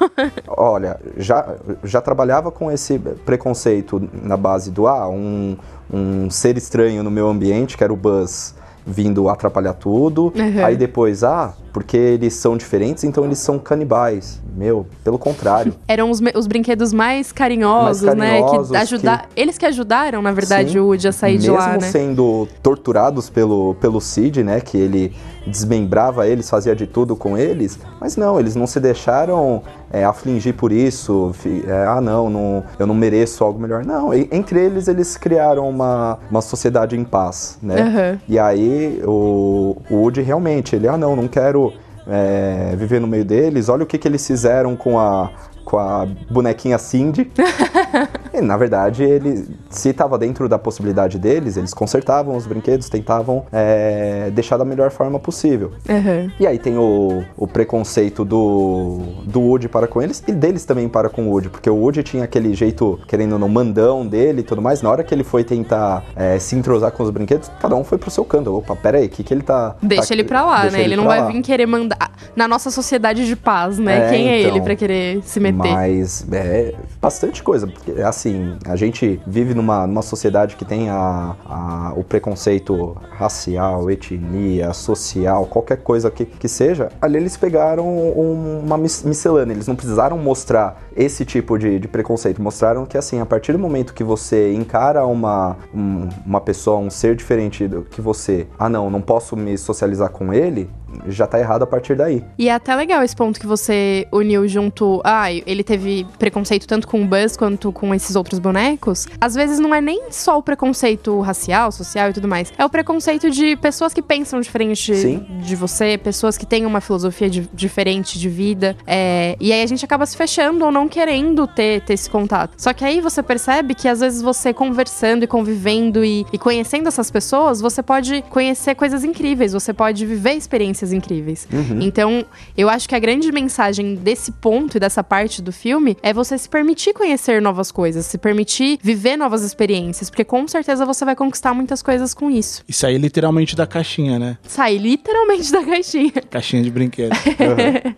[0.47, 5.57] olha, já, já trabalhava com esse preconceito na base do, ah, um,
[5.93, 8.55] um ser estranho no meu ambiente, que era o Buzz
[8.87, 10.33] vindo atrapalhar tudo.
[10.35, 10.65] Uhum.
[10.65, 14.41] Aí depois, ah, porque eles são diferentes, então eles são canibais.
[14.57, 15.75] Meu, pelo contrário.
[15.87, 18.79] Eram os, os brinquedos mais carinhosos, mais carinhosos né?
[18.79, 19.19] Que ajuda...
[19.19, 19.41] Que...
[19.41, 21.73] Eles que ajudaram, na verdade, Sim, o Woody a sair de lá, né?
[21.75, 24.61] Mesmo sendo torturados pelo, pelo Cid, né?
[24.61, 25.14] Que ele
[25.47, 27.79] desmembrava eles, fazia de tudo com eles.
[28.01, 31.33] Mas não, eles não se deixaram é, afligir por isso.
[31.66, 33.85] É, ah, não, não, eu não mereço algo melhor.
[33.85, 37.83] Não, e, entre eles, eles criaram uma, uma sociedade em paz, né?
[37.83, 38.21] Uhum.
[38.29, 41.68] E aí, o, o Woody realmente, ele, ah, não, não quero
[42.09, 43.69] é, viver no meio deles.
[43.69, 45.31] Olha o que, que eles fizeram com a,
[45.69, 47.31] com a bonequinha Cindy.
[48.33, 53.45] e, na verdade, ele, se estava dentro da possibilidade deles, eles consertavam os brinquedos, tentavam
[53.53, 55.73] é, deixar da melhor forma possível.
[55.87, 56.31] Uhum.
[56.41, 60.89] E aí tem o, o preconceito do, do Woody para com eles e deles também
[60.89, 64.45] para com o Woody, porque o Woody tinha aquele jeito, querendo no mandão dele e
[64.45, 64.81] tudo mais.
[64.81, 67.99] Na hora que ele foi tentar é, se entrosar com os brinquedos, cada um foi
[67.99, 68.57] pro seu canto.
[68.57, 69.77] Opa, pera aí, o que, que ele tá.
[69.83, 70.79] Deixa tá, ele pra lá, né?
[70.79, 71.27] Ele, ele não vai lá.
[71.27, 72.11] vir querer mandar.
[72.35, 74.07] Na nossa sociedade de paz, né?
[74.07, 75.58] É, Quem é então, ele para querer se meter?
[75.59, 77.67] Mas é bastante coisa.
[77.67, 83.91] Porque, assim, a gente vive numa, numa sociedade que tem a, a, o preconceito racial,
[83.91, 86.91] etnia, social, qualquer coisa que, que seja.
[87.01, 89.55] Ali eles pegaram um, uma miscelânea.
[89.55, 92.43] Eles não precisaram mostrar esse tipo de, de, preconceito.
[92.43, 96.91] Mostraram que, assim, a partir do momento que você encara uma, um, uma pessoa, um
[96.91, 100.69] ser diferente do que você, ah, não, não posso me socializar com ele,
[101.07, 102.25] já tá errado a partir daí.
[102.39, 105.01] E é até legal esse ponto que você uniu junto.
[105.05, 109.07] Ah, ele teve preconceito tanto com o Buzz quanto com esses outros bonecos.
[109.19, 112.53] Às vezes não é nem só o preconceito racial, social e tudo mais.
[112.59, 115.27] É o preconceito de pessoas que pensam diferente Sim.
[115.41, 118.77] de você, pessoas que têm uma filosofia de, diferente de vida.
[118.87, 122.53] É, e aí a gente acaba se fechando ou não querendo ter, ter esse contato.
[122.59, 126.89] Só que aí você percebe que às vezes você conversando e convivendo e, e conhecendo
[126.89, 131.49] essas pessoas, você pode conhecer coisas incríveis, você pode viver experiências incríveis.
[131.51, 131.81] Uhum.
[131.81, 132.27] Então,
[132.57, 136.39] eu acho que a grande mensagem desse ponto e dessa parte do filme é você
[136.39, 141.14] se permitir conhecer novas coisas, se permitir viver novas experiências, porque com certeza você vai
[141.14, 142.64] conquistar muitas coisas com isso.
[142.66, 144.39] E sair literalmente da caixinha, né?
[144.43, 146.12] Sair literalmente da caixinha.
[146.31, 147.12] Caixinha de brinquedo.
[147.39, 147.95] uhum.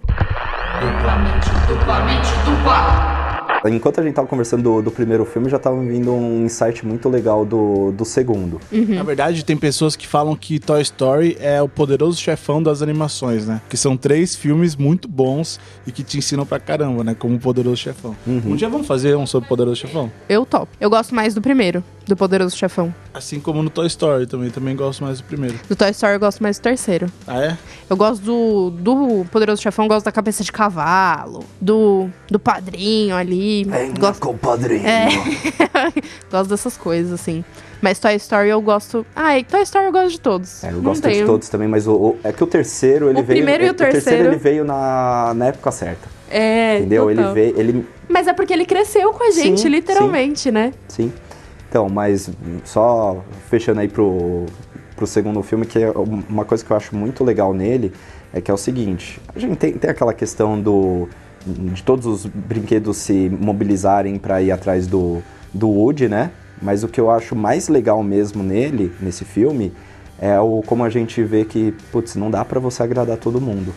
[1.68, 3.49] duplamente dupla.
[3.64, 7.08] Enquanto a gente tava conversando do, do primeiro filme, já tava vindo um insight muito
[7.08, 8.60] legal do, do segundo.
[8.70, 13.46] Na verdade, tem pessoas que falam que Toy Story é o poderoso chefão das animações,
[13.46, 13.60] né?
[13.68, 17.14] Que são três filmes muito bons e que te ensinam pra caramba, né?
[17.14, 18.16] Como o poderoso chefão.
[18.26, 20.10] Um dia vamos fazer um sobre o poderoso chefão?
[20.28, 20.68] Eu topo.
[20.80, 22.92] Eu gosto mais do primeiro, do Poderoso Chefão.
[23.14, 25.58] Assim como no Toy Story também, também gosto mais do primeiro.
[25.68, 27.06] Do Toy Story eu gosto mais do terceiro.
[27.26, 27.58] Ah, é?
[27.88, 33.66] Eu gosto do, do Poderoso Chefão, gosto da cabeça de cavalo, do, do padrinho ali.
[33.98, 34.86] gosto, com o padrinho.
[34.86, 35.08] É.
[36.30, 37.44] gosto dessas coisas, assim.
[37.82, 39.06] Mas Toy Story eu gosto.
[39.16, 40.64] Ai, Toy Story eu gosto de todos.
[40.64, 43.22] É, eu gosto de todos também, mas o, o- é que o terceiro, ele O
[43.24, 43.38] veio...
[43.38, 47.10] primeiro e o é- terceiro- ele veio na, na época certa, É, entendeu?
[47.10, 47.34] Ele total.
[47.34, 47.58] veio...
[47.58, 50.72] Ele, Mas é porque ele cresceu com a gente, Sim, literalmente, né?
[50.88, 51.10] Sim.
[51.70, 52.28] Então, mas
[52.64, 54.44] só fechando aí pro,
[54.96, 55.92] pro segundo filme, que é
[56.28, 57.92] uma coisa que eu acho muito legal nele,
[58.34, 61.08] é que é o seguinte, a gente tem, tem aquela questão do
[61.46, 65.22] de todos os brinquedos se mobilizarem para ir atrás do,
[65.54, 66.32] do Woody, né?
[66.60, 69.72] Mas o que eu acho mais legal mesmo nele, nesse filme,
[70.20, 73.72] é o como a gente vê que, putz, não dá pra você agradar todo mundo.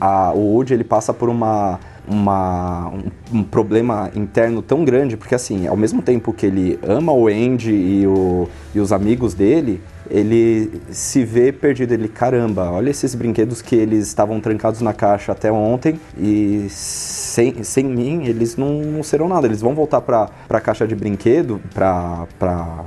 [0.00, 1.80] A- o Woody, ele passa por uma,
[2.10, 2.88] uma,
[3.32, 7.28] um, um problema interno tão grande, porque assim, ao mesmo tempo que ele ama o
[7.28, 9.80] Andy e, o, e os amigos dele,
[10.10, 11.92] ele se vê perdido.
[11.92, 17.62] Ele, caramba, olha esses brinquedos que eles estavam trancados na caixa até ontem e sem,
[17.62, 19.46] sem mim eles não, não serão nada.
[19.46, 22.84] Eles vão voltar pra, pra caixa de brinquedo, pra, pra,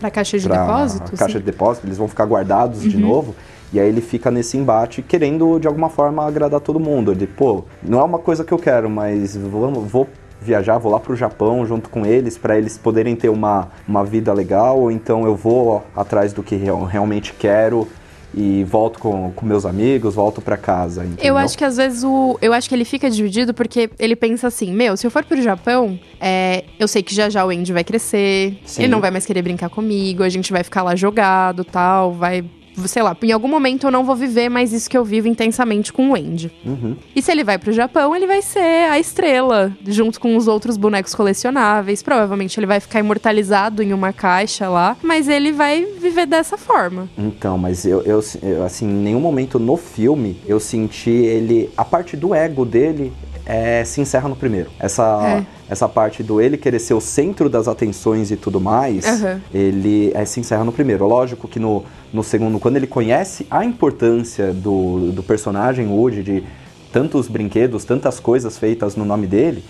[0.00, 1.12] Pra caixa de pra depósito.
[1.16, 1.38] caixa sim.
[1.38, 2.88] de depósito, eles vão ficar guardados Uhum.
[2.88, 3.34] de novo.
[3.72, 7.12] E aí ele fica nesse embate querendo de alguma forma agradar todo mundo.
[7.12, 10.08] Ele, pô, não é uma coisa que eu quero, mas vou, vou
[10.40, 14.32] viajar, vou lá pro Japão junto com eles para eles poderem ter uma, uma vida
[14.32, 17.86] legal, ou então eu vou atrás do que real- realmente quero
[18.34, 21.02] e volto com, com meus amigos, volto para casa.
[21.02, 21.36] Eu entendeu?
[21.38, 22.38] acho que às vezes o.
[22.42, 25.40] Eu acho que ele fica dividido porque ele pensa assim: meu, se eu for pro
[25.42, 28.82] Japão, é, eu sei que já já o Andy vai crescer, Sim.
[28.82, 32.44] ele não vai mais querer brincar comigo, a gente vai ficar lá jogado tal, vai.
[32.86, 35.92] Sei lá, em algum momento eu não vou viver mais isso que eu vivo intensamente
[35.92, 36.52] com o Andy.
[36.64, 36.96] Uhum.
[37.14, 40.76] E se ele vai pro Japão, ele vai ser a estrela, junto com os outros
[40.76, 42.02] bonecos colecionáveis.
[42.02, 47.08] Provavelmente ele vai ficar imortalizado em uma caixa lá, mas ele vai viver dessa forma.
[47.16, 51.70] Então, mas eu, eu, eu, assim, em nenhum momento no filme eu senti ele.
[51.76, 53.12] A parte do ego dele
[53.48, 54.70] é, se encerra no primeiro.
[54.78, 59.40] Essa, essa parte do ele querer ser o centro das atenções e tudo mais, Aham.
[59.52, 61.06] ele é, se encerra no primeiro.
[61.06, 61.82] Lógico que no,
[62.12, 66.44] no segundo, quando ele conhece a importância do, do personagem Woody, de
[66.92, 69.64] tantos brinquedos, tantas coisas feitas no nome dele,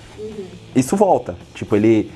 [0.74, 1.36] isso volta.
[1.54, 2.10] Tipo, ele,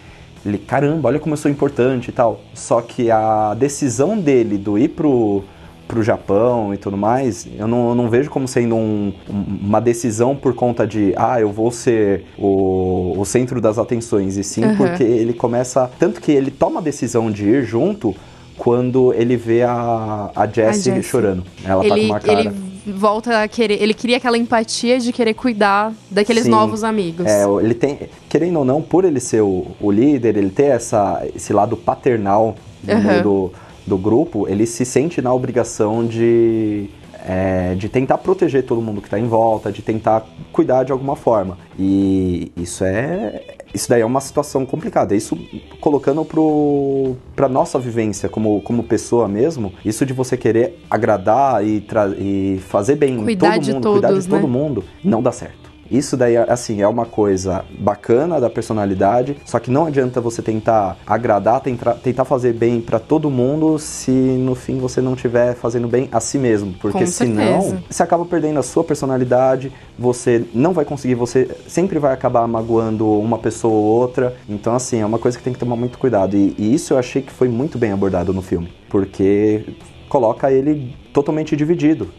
[0.44, 2.40] ele, caramba, olha como eu sou importante e tal.
[2.54, 5.44] Só que a decisão dele do ir pro,
[5.92, 9.78] pro Japão e tudo mais, eu não, eu não vejo como sendo um- um- uma
[9.78, 14.38] decisão por conta de, ah, eu vou ser o, o centro das atenções.
[14.38, 14.74] E sim Aham.
[14.76, 15.90] porque ele começa.
[15.98, 18.14] Tanto que ele toma a decisão de ir junto
[18.56, 21.02] quando ele vê a, a Jessie Jessie.
[21.02, 21.44] chorando.
[21.62, 22.40] Ela tá com ele, uma cara.
[22.40, 22.50] ele
[22.86, 23.82] volta a querer.
[23.82, 26.50] Ele cria aquela empatia de querer cuidar daqueles Sim.
[26.50, 27.26] novos amigos.
[27.26, 27.98] É, ele tem,
[28.30, 32.54] querendo ou não, por ele ser o, o líder, ele ter essa, esse lado paternal
[32.82, 33.02] no Aham.
[33.02, 33.52] meio do,
[33.86, 36.88] do grupo, ele se sente na obrigação de,
[37.26, 41.16] é, de tentar proteger todo mundo que está em volta, de tentar cuidar de alguma
[41.16, 41.58] forma.
[41.78, 43.58] E isso é.
[43.74, 45.14] Isso daí é uma situação complicada.
[45.14, 45.38] Isso
[45.80, 51.82] colocando pro, pra nossa vivência como, como pessoa mesmo, isso de você querer agradar e,
[52.18, 54.48] e fazer bem em Cuidar todo de mundo, cuidar todos, de todo né?
[54.48, 55.71] mundo, não dá certo.
[55.92, 60.96] Isso daí, assim, é uma coisa bacana da personalidade, só que não adianta você tentar
[61.06, 65.86] agradar, tentar, tentar fazer bem pra todo mundo se no fim você não estiver fazendo
[65.86, 66.74] bem a si mesmo.
[66.80, 72.14] Porque senão, você acaba perdendo a sua personalidade, você não vai conseguir, você sempre vai
[72.14, 74.34] acabar magoando uma pessoa ou outra.
[74.48, 76.36] Então, assim, é uma coisa que tem que tomar muito cuidado.
[76.36, 79.66] E, e isso eu achei que foi muito bem abordado no filme, porque
[80.08, 82.10] coloca ele totalmente dividido,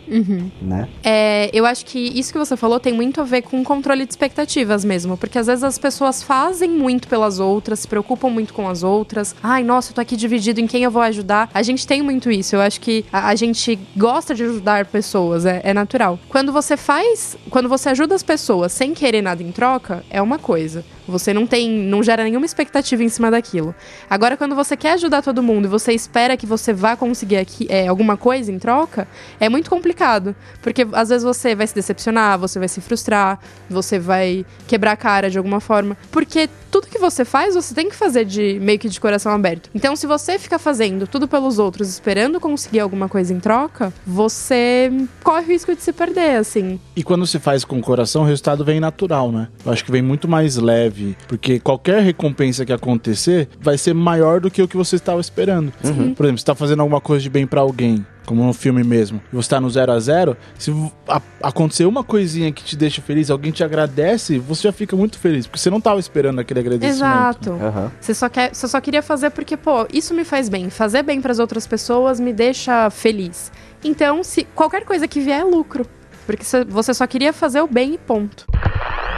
[0.62, 0.88] né?
[1.04, 4.12] É, eu acho que isso que você falou tem muito a ver com controle de
[4.12, 5.18] expectativas mesmo.
[5.18, 9.36] Porque às vezes as pessoas fazem muito pelas outras, se preocupam muito com as outras.
[9.42, 11.50] Ai, nossa, eu tô aqui dividido em quem eu vou ajudar.
[11.54, 12.56] A gente tem muito isso.
[12.56, 16.20] Eu acho que a, a gente gosta de ajudar pessoas, é, é natural.
[16.30, 20.38] Quando você faz, quando você ajuda as pessoas sem querer nada em troca, é uma
[20.38, 20.84] coisa.
[21.08, 23.76] Você não tem, não gera nenhuma expectativa em cima daquilo.
[24.10, 27.68] Agora, quando você quer ajudar todo mundo e você espera que você vá conseguir aqui,
[27.70, 29.08] é, alguma coisa em troca, troca,
[29.40, 30.36] é muito complicado.
[30.62, 34.98] Porque às vezes você vai se decepcionar, você vai se frustrar, você vai quebrar a
[34.98, 35.98] cara de alguma forma.
[36.12, 39.70] Porque tudo que você faz, você tem que fazer de meio que de coração aberto.
[39.74, 44.92] Então, se você fica fazendo tudo pelos outros, esperando conseguir alguma coisa em troca, você
[45.24, 46.80] corre o risco de se perder, assim.
[46.96, 49.48] E quando se faz com o coração, o resultado vem natural, né?
[49.66, 54.40] Eu acho que vem muito mais leve, porque qualquer recompensa que acontecer vai ser maior
[54.40, 55.72] do que o que você estava esperando.
[55.82, 59.22] Por exemplo, você está fazendo alguma coisa de bem para alguém, como no filme mesmo,
[59.32, 60.72] e você tá no 0 a 0 se
[61.08, 65.18] a- acontecer uma coisinha que te deixa feliz, alguém te agradece, você já fica muito
[65.20, 66.96] feliz, porque você não estava esperando aquele agradecimento.
[66.98, 67.52] Exato.
[67.54, 67.92] Aham.
[68.00, 70.70] Você só, quer, você só queria fazer porque, pô, isso me faz bem.
[70.70, 73.52] Fazer bem pras outras pessoas me deixa feliz.
[73.84, 75.86] Então, se qualquer coisa que vier é lucro.
[76.26, 78.46] Porque cê- você só queria fazer o bem e ponto.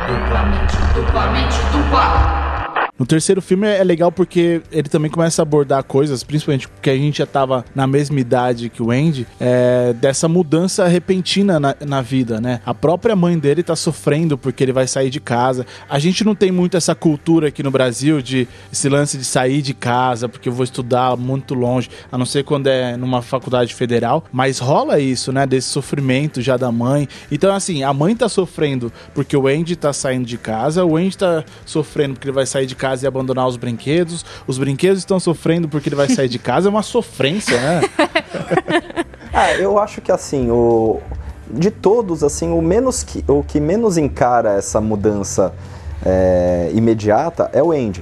[0.08, 2.55] Duplamente, duplamente, dupla.
[2.98, 6.96] No terceiro filme é legal porque ele também começa a abordar coisas, principalmente porque a
[6.96, 12.02] gente já tava na mesma idade que o Andy, é, dessa mudança repentina na, na
[12.02, 12.62] vida, né?
[12.66, 15.66] A própria mãe dele tá sofrendo porque ele vai sair de casa.
[15.90, 19.62] A gente não tem muito essa cultura aqui no Brasil de esse lance de sair
[19.62, 23.76] de casa porque eu vou estudar muito longe, a não ser quando é numa faculdade
[23.76, 25.46] federal, mas rola isso, né?
[25.46, 27.10] Desse sofrimento já da mãe.
[27.30, 31.18] Então, assim, a mãe tá sofrendo porque o Andy tá saindo de casa, o Andy
[31.18, 35.20] tá sofrendo porque ele vai sair de casa e abandonar os brinquedos, os brinquedos estão
[35.20, 37.82] sofrendo porque ele vai sair de casa, é uma sofrência, né?
[39.38, 41.02] Ah, eu acho que assim, o
[41.52, 45.54] de todos, assim, o menos que o que menos encara essa mudança
[46.06, 48.02] é, imediata é o Andy.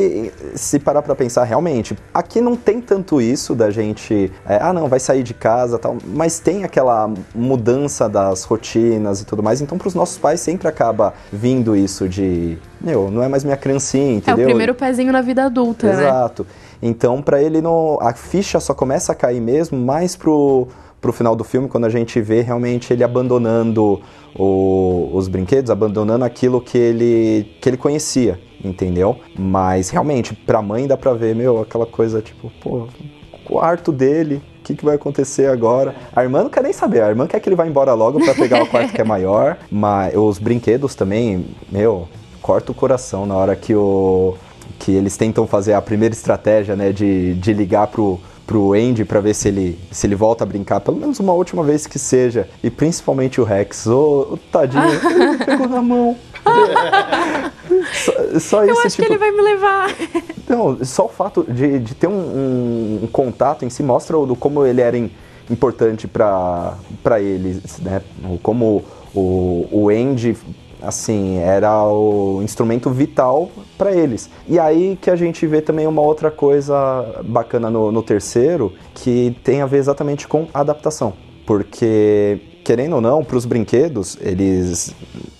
[0.00, 4.72] Que se parar pra pensar realmente, aqui não tem tanto isso da gente, é, ah
[4.72, 9.60] não, vai sair de casa, tal, mas tem aquela mudança das rotinas e tudo mais.
[9.60, 14.14] Então, pros nossos pais sempre acaba vindo isso de, meu, não é mais minha criancinha,
[14.14, 14.44] É entendeu?
[14.46, 15.92] o primeiro pezinho na vida adulta, né?
[16.06, 16.46] Exato.
[16.82, 20.66] Então, pra ele, não, a ficha só começa a cair mesmo mais pro,
[20.98, 24.00] pro final do filme, quando a gente vê realmente ele abandonando
[24.34, 29.18] o- os brinquedos, abandonando aquilo que ele, que ele conhecia, entendeu?
[29.38, 32.88] Mas, realmente, pra mãe dá pra ver, meu, aquela coisa tipo, pô,
[33.32, 35.94] o quarto dele, o que, que vai acontecer agora?
[36.14, 38.34] A irmã não quer nem saber, a irmã quer que ele vá embora logo pra
[38.34, 42.08] pegar o quarto que é maior, mas os brinquedos também, meu,
[42.40, 44.36] corta o coração na hora que o
[44.78, 49.20] que eles tentam fazer a primeira estratégia, né, de, de ligar pro, pro Andy pra
[49.20, 52.48] ver se ele, se ele volta a brincar, pelo menos uma última vez que seja.
[52.64, 56.16] E principalmente o Rex, ô, ô, tadinho, ele pegou na mão.
[57.92, 59.88] só, só Eu isso, acho tipo, que ele vai me levar.
[60.48, 64.64] não, só o fato de, de ter um, um- contato em si mostra o, como
[64.64, 65.10] ele era im-
[65.50, 66.76] importante para
[67.20, 68.02] eles, né?
[68.42, 68.84] Como
[69.14, 70.36] o, o Andy,
[70.82, 74.30] assim, era o instrumento vital para eles.
[74.48, 79.36] E aí que a gente vê também uma outra coisa bacana no, no terceiro, que
[79.44, 81.12] tem a ver exatamente com adaptação.
[81.46, 84.94] Porque, querendo ou não, para os brinquedos, eles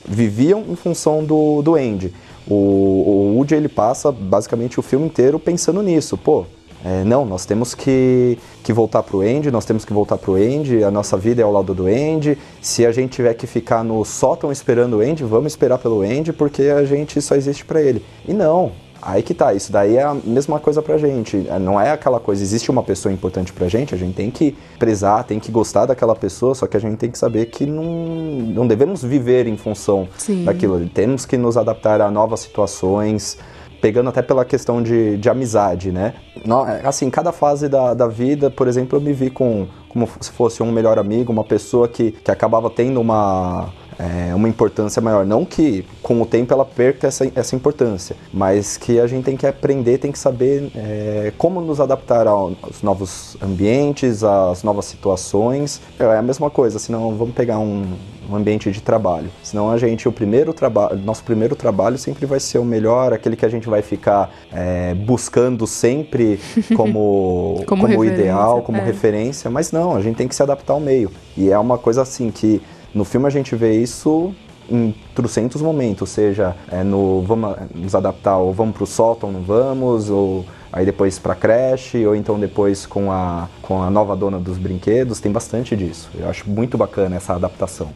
[0.07, 2.13] viviam em função do, do Andy.
[2.47, 6.17] O, o Woody ele passa basicamente o filme inteiro pensando nisso.
[6.17, 6.45] Pô,
[6.85, 10.83] é, não, nós temos que, que voltar pro Andy, nós temos que voltar pro Andy,
[10.83, 12.39] a nossa vida é ao lado do Andy.
[12.61, 16.33] Se a gente tiver que ficar no sótão esperando o Andy, vamos esperar pelo Andy
[16.33, 18.03] porque a gente só existe para ele.
[18.27, 18.73] E não,
[19.03, 21.37] aí que tá, isso daí é a mesma coisa pra gente.
[21.61, 25.25] Não é aquela coisa, existe uma pessoa importante pra gente, a gente tem que prezar,
[25.25, 28.67] tem que gostar daquela pessoa, só que a gente tem que saber que não, não
[28.67, 30.45] devemos viver em função Sim.
[30.45, 30.89] daquilo.
[30.89, 33.39] Temos que nos adaptar a novas situações,
[33.81, 36.15] pegando até pela questão de, de amizade, né?
[36.37, 40.31] É, Assim, cada fase da, da vida, por exemplo, eu me vi com como se
[40.31, 45.27] fosse um melhor amigo, uma pessoa que, que acabava tendo uma, é, uma importância maior.
[45.27, 49.37] Não que com o tempo ela perca essa, essa importância, mas que a gente tem
[49.37, 54.87] que aprender, tem que saber é, como nos adaptar ao- aos novos ambientes, às novas
[54.87, 55.81] situações.
[55.99, 57.85] É a mesma coisa, senão vamos pegar um,
[58.31, 59.29] um ambiente de trabalho.
[59.43, 63.37] Senão a gente, o primeiro trabalho, nosso primeiro trabalho sempre vai ser o melhor, aquele
[63.37, 66.41] que a gente vai ficar é, buscando sempre
[66.77, 68.85] como, Como como, ideal, como é.
[68.85, 71.11] referência, mas não, a gente tem que se adaptar ao meio.
[71.37, 72.63] E é uma coisa assim que
[72.95, 74.35] no filme a gente vê isso
[74.71, 80.09] em trocentos momentos, seja é, no vamos nos adaptar ou vamos pro sótão, não vamos,
[80.09, 84.59] ou aí depois pra creche, ou então depois com a, com a nova dona dos
[84.59, 86.09] brinquedos, tem bastante disso.
[86.15, 87.91] Eu acho muito bacana essa adaptação.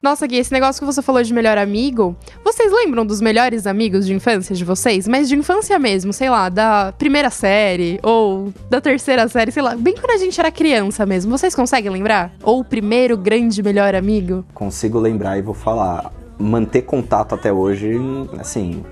[0.00, 4.06] Nossa, Gui, esse negócio que você falou de melhor amigo, vocês lembram dos melhores amigos
[4.06, 5.08] de infância de vocês?
[5.08, 9.74] Mas de infância mesmo, sei lá, da primeira série ou da terceira série, sei lá,
[9.74, 11.36] bem quando a gente era criança mesmo.
[11.36, 12.32] Vocês conseguem lembrar?
[12.44, 14.44] Ou o primeiro grande melhor amigo?
[14.54, 17.96] Consigo lembrar e vou falar, manter contato até hoje,
[18.38, 18.84] assim,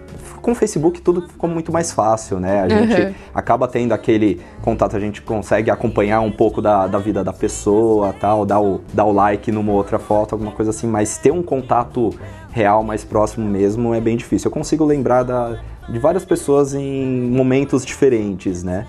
[0.47, 2.61] com o Facebook tudo ficou muito mais fácil, né?
[2.63, 3.13] A gente Uhum.
[3.35, 8.13] acaba tendo aquele contato, a gente consegue acompanhar um pouco da, da vida da pessoa,
[8.13, 11.43] tal, dar o, dar o like numa outra foto, alguma coisa assim, mas ter um
[11.43, 12.11] contato
[12.53, 14.47] real mais próximo mesmo é bem difícil.
[14.49, 18.87] Eu consigo lembrar da, de várias pessoas em momentos diferentes, né?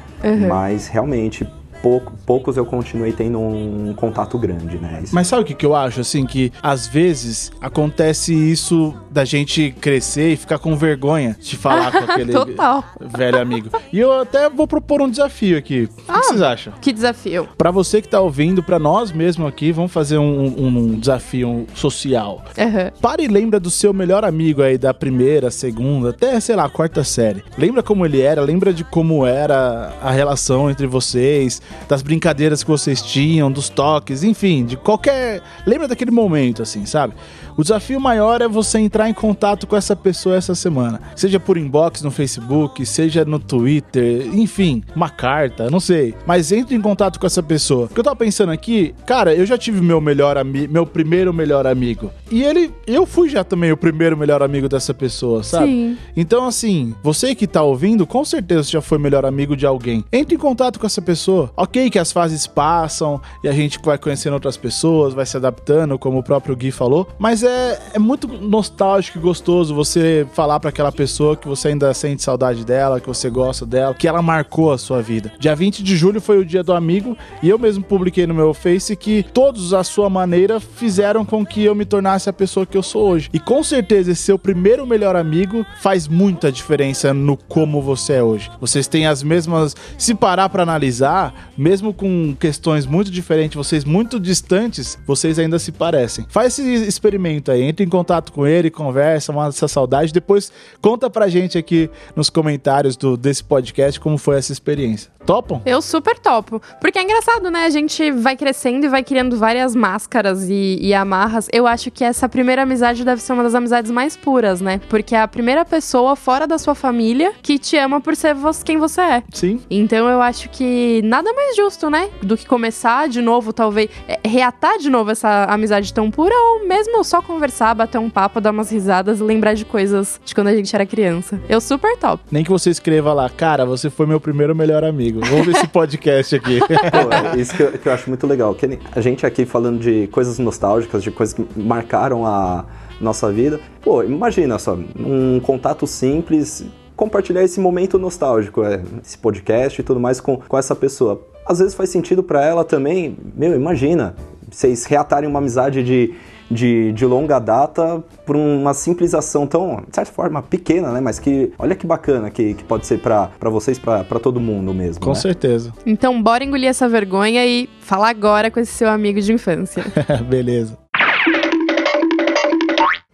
[0.47, 1.47] Mas realmente
[1.88, 4.99] pouco- poucos eu continuei tendo um contato grande, né?
[5.03, 6.01] Isso Mas sabe o que, que eu acho?
[6.01, 11.91] Assim, que às vezes acontece isso da gente crescer e ficar com vergonha de falar
[11.91, 12.83] com aquele Total.
[12.99, 13.69] velho amigo.
[13.93, 15.83] E eu até vou propor um desafio aqui.
[15.83, 16.73] O que que vocês acham?
[16.81, 17.47] Que desafio.
[17.57, 21.65] Pra você que tá ouvindo, pra nós mesmo aqui, vamos fazer um, um- um desafio
[21.73, 22.43] social.
[22.57, 22.91] Aham.
[23.01, 26.69] Para e lembra do seu melhor amigo aí da primeira, segunda, até, sei lá, a
[26.69, 27.43] quarta série.
[27.57, 32.69] Lembra como ele era, lembra de como era a relação entre vocês, das brincadeiras que
[32.69, 35.41] vocês tinham, dos toques, enfim, de qualquer.
[35.65, 37.13] Lembra daquele momento, assim, sabe?
[37.58, 41.01] O desafio maior é você entrar em contato com essa pessoa essa semana.
[41.16, 46.14] Seja por inbox no Facebook, seja no Twitter, enfim, uma carta, não sei.
[46.24, 47.88] Mas entre em contato com essa pessoa.
[47.88, 51.66] Porque eu tava pensando aqui, cara, eu já tive meu melhor amigo, meu primeiro melhor
[51.66, 52.12] amigo.
[52.30, 55.66] E ele, eu fui já também o primeiro melhor amigo dessa pessoa, sabe?
[55.66, 55.97] Sim.
[56.16, 60.05] Então, assim, você que tá ouvindo, com certeza já foi melhor amigo de alguém.
[60.14, 61.51] Entre em contato com essa pessoa.
[61.58, 65.97] Ok, que as fases passam e a gente vai conhecendo outras pessoas, vai se adaptando,
[65.97, 67.08] como o próprio Gui falou.
[67.18, 67.47] Mas é,
[67.93, 72.66] é muito nostálgico e gostoso você falar pra aquela pessoa que você ainda sente saudade
[72.66, 75.32] dela, que você gosta dela, que ela marcou a sua vida.
[75.39, 78.54] Dia 20 de julho foi o dia do amigo e eu mesmo publiquei no meu
[78.54, 82.78] Face que todos, à sua maneira, fizeram com que eu me tornasse a pessoa que
[82.78, 83.30] eu sou hoje.
[83.34, 88.24] E com certeza esse seu primeiro melhor amigo faz muita diferença no como você é
[88.24, 88.50] hoje.
[88.60, 89.76] Vocês têm as mesmas.
[89.98, 95.72] Se parar pra analisar, mesmo com questões muito diferentes, vocês muito distantes, vocês ainda se
[95.72, 96.26] parecem.
[96.30, 101.09] Faz esse experimento aí, entre em contato com ele, conversa, manda essa saudade, depois conta
[101.09, 105.11] pra gente aqui nos comentários do, desse podcast como foi essa experiência.
[105.25, 105.61] Topam?
[105.65, 106.61] Eu super topo.
[106.79, 107.65] Porque é engraçado, né?
[107.65, 111.49] A gente vai crescendo e vai criando várias máscaras e, e amarras.
[111.51, 114.79] Eu acho que essa primeira amizade deve ser uma das amizades mais puras, né?
[114.89, 118.51] Porque é a primeira pessoa fora da sua família que te ama por ser vo-
[118.63, 119.23] quem você é.
[119.33, 119.59] Sim.
[119.69, 122.09] Então eu acho que nada mais justo, né?
[122.23, 126.65] Do que começar de novo, talvez, é, reatar de novo essa amizade tão pura, ou
[126.65, 130.47] mesmo só conversar, bater um papo, dar umas risadas e lembrar de coisas de quando
[130.47, 131.39] a gente era criança.
[131.49, 132.23] Eu super top.
[132.32, 135.19] Nem que você escreva lá, cara, você foi meu primeiro melhor amigo.
[135.25, 136.59] Vamos ver esse podcast aqui.
[136.65, 138.55] Pô, é isso que eu, que eu acho muito legal.
[138.55, 142.65] Que a gente aqui falando de coisas nostálgicas, de coisas que marcaram a
[142.99, 143.59] nossa vida.
[143.82, 146.65] Pô, imagina só, um contato simples,
[146.95, 151.21] compartilhar esse momento nostálgico, é, esse podcast e tudo mais com, com essa pessoa.
[151.45, 153.17] Às vezes faz sentido pra ela também.
[153.36, 154.15] Meu, imagina,
[154.51, 156.13] vocês reatarem uma amizade de,
[156.50, 161.00] de, de longa data por uma simples ação tão, de certa forma, pequena, né?
[161.00, 164.39] Mas que, olha que bacana que, que pode ser pra pra vocês, pra pra todo
[164.39, 165.04] mundo mesmo.
[165.04, 165.16] Com né?
[165.16, 165.74] certeza.
[165.86, 169.84] Então, bora engolir essa vergonha e falar agora com esse seu amigo de infância.
[170.28, 170.78] Beleza.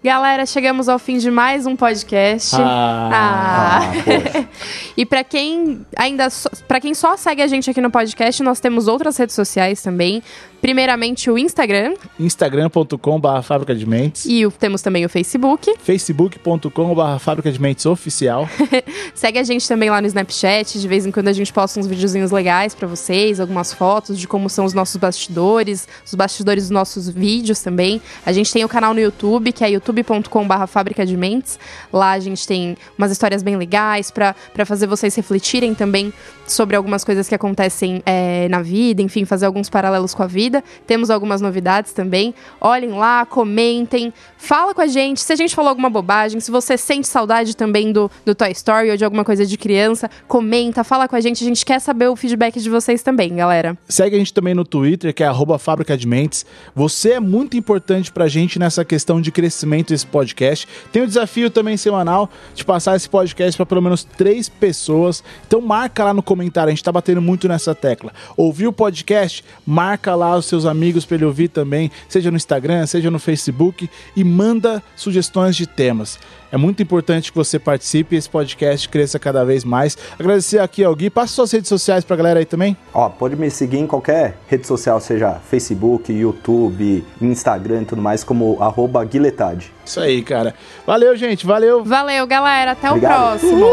[0.03, 2.55] Galera, chegamos ao fim de mais um podcast.
[2.55, 3.81] Ah, Ah.
[3.81, 4.45] Ah.
[4.95, 6.27] E pra quem ainda
[6.67, 10.21] para quem só segue a gente aqui no podcast, nós temos outras redes sociais também.
[10.61, 14.25] Primeiramente o Instagram instagram.com.br fábrica de mentes.
[14.25, 15.73] e o- temos também o Facebook.
[15.81, 18.47] facebook.com.br fábrica de mentes oficial.
[19.15, 21.87] Segue a gente também lá no Snapchat, de vez em quando a gente posta uns
[21.87, 26.71] videozinhos legais pra vocês, algumas fotos de como são os nossos bastidores, os bastidores dos
[26.71, 27.99] nossos vídeos também.
[28.25, 31.59] A gente tem o canal no YouTube, que é youtube.com/barra fábrica de mentes.
[31.91, 34.35] Lá a gente tem umas histórias bem legais pra
[34.65, 36.13] fazer vocês refletirem também
[36.47, 40.63] sobre algumas coisas que acontecem é, na vida, enfim, fazer alguns paralelos com a vida.
[40.85, 42.33] Temos algumas novidades também.
[42.59, 45.21] Olhem lá, comentem, fala com a gente.
[45.21, 48.91] Se a gente falou alguma bobagem, se você sente saudade também do, do Toy Story
[48.91, 51.43] ou de alguma coisa de criança, comenta, fala com a gente.
[51.43, 53.77] A gente quer saber o feedback de vocês também, galera.
[53.87, 55.29] Segue a gente também no Twitter, que é
[55.59, 56.45] fábrica de mentes.
[56.75, 60.67] Você é muito importante pra gente nessa questão de crescimento desse podcast.
[60.91, 65.23] Tem o desafio também semanal de passar esse podcast pra pelo menos três pessoas.
[65.47, 68.11] Então marca lá no comentário, a gente tá batendo muito nessa tecla.
[68.37, 69.43] Ouviu o podcast?
[69.65, 73.89] Marca lá os seus amigos pra ele ouvir também, seja no Instagram, seja no Facebook
[74.15, 76.19] e manda sugestões de temas.
[76.53, 79.97] É muito importante que você participe e esse podcast cresça cada vez mais.
[80.19, 81.09] Agradecer aqui ao Gui.
[81.09, 82.77] Passa suas redes sociais pra galera aí também.
[82.93, 88.23] Ó, pode me seguir em qualquer rede social, seja Facebook, YouTube, Instagram e tudo mais,
[88.23, 89.72] como arroba Guiletade.
[89.85, 90.53] Isso aí, cara.
[90.85, 91.45] Valeu, gente.
[91.45, 91.83] Valeu.
[91.83, 92.71] Valeu, galera.
[92.71, 93.35] Até Obrigado.
[93.35, 93.67] o próximo.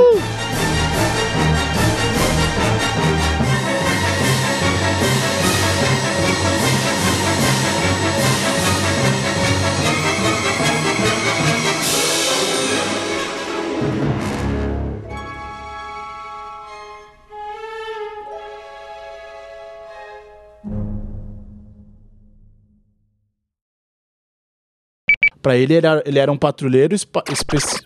[25.43, 27.81] Pra ele, ele era, ele era um patrulheiro espa, especi,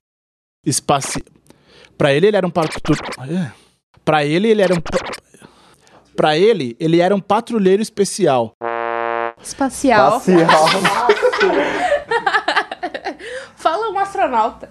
[0.66, 1.22] espaci...
[1.96, 3.52] Pra ele, ele era um patrulheiro...
[4.05, 4.80] Pra ele, ele era um...
[4.80, 4.98] pa-
[6.16, 8.52] Pra ele, ele era um patrulheiro especial.
[9.42, 10.20] Espacial.
[10.20, 10.68] Facial.
[13.57, 14.70] Fala um astronauta.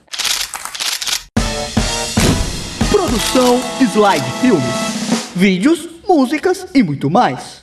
[2.91, 5.33] Produção Slide Filmes.
[5.35, 7.62] Vídeos, músicas e muito mais.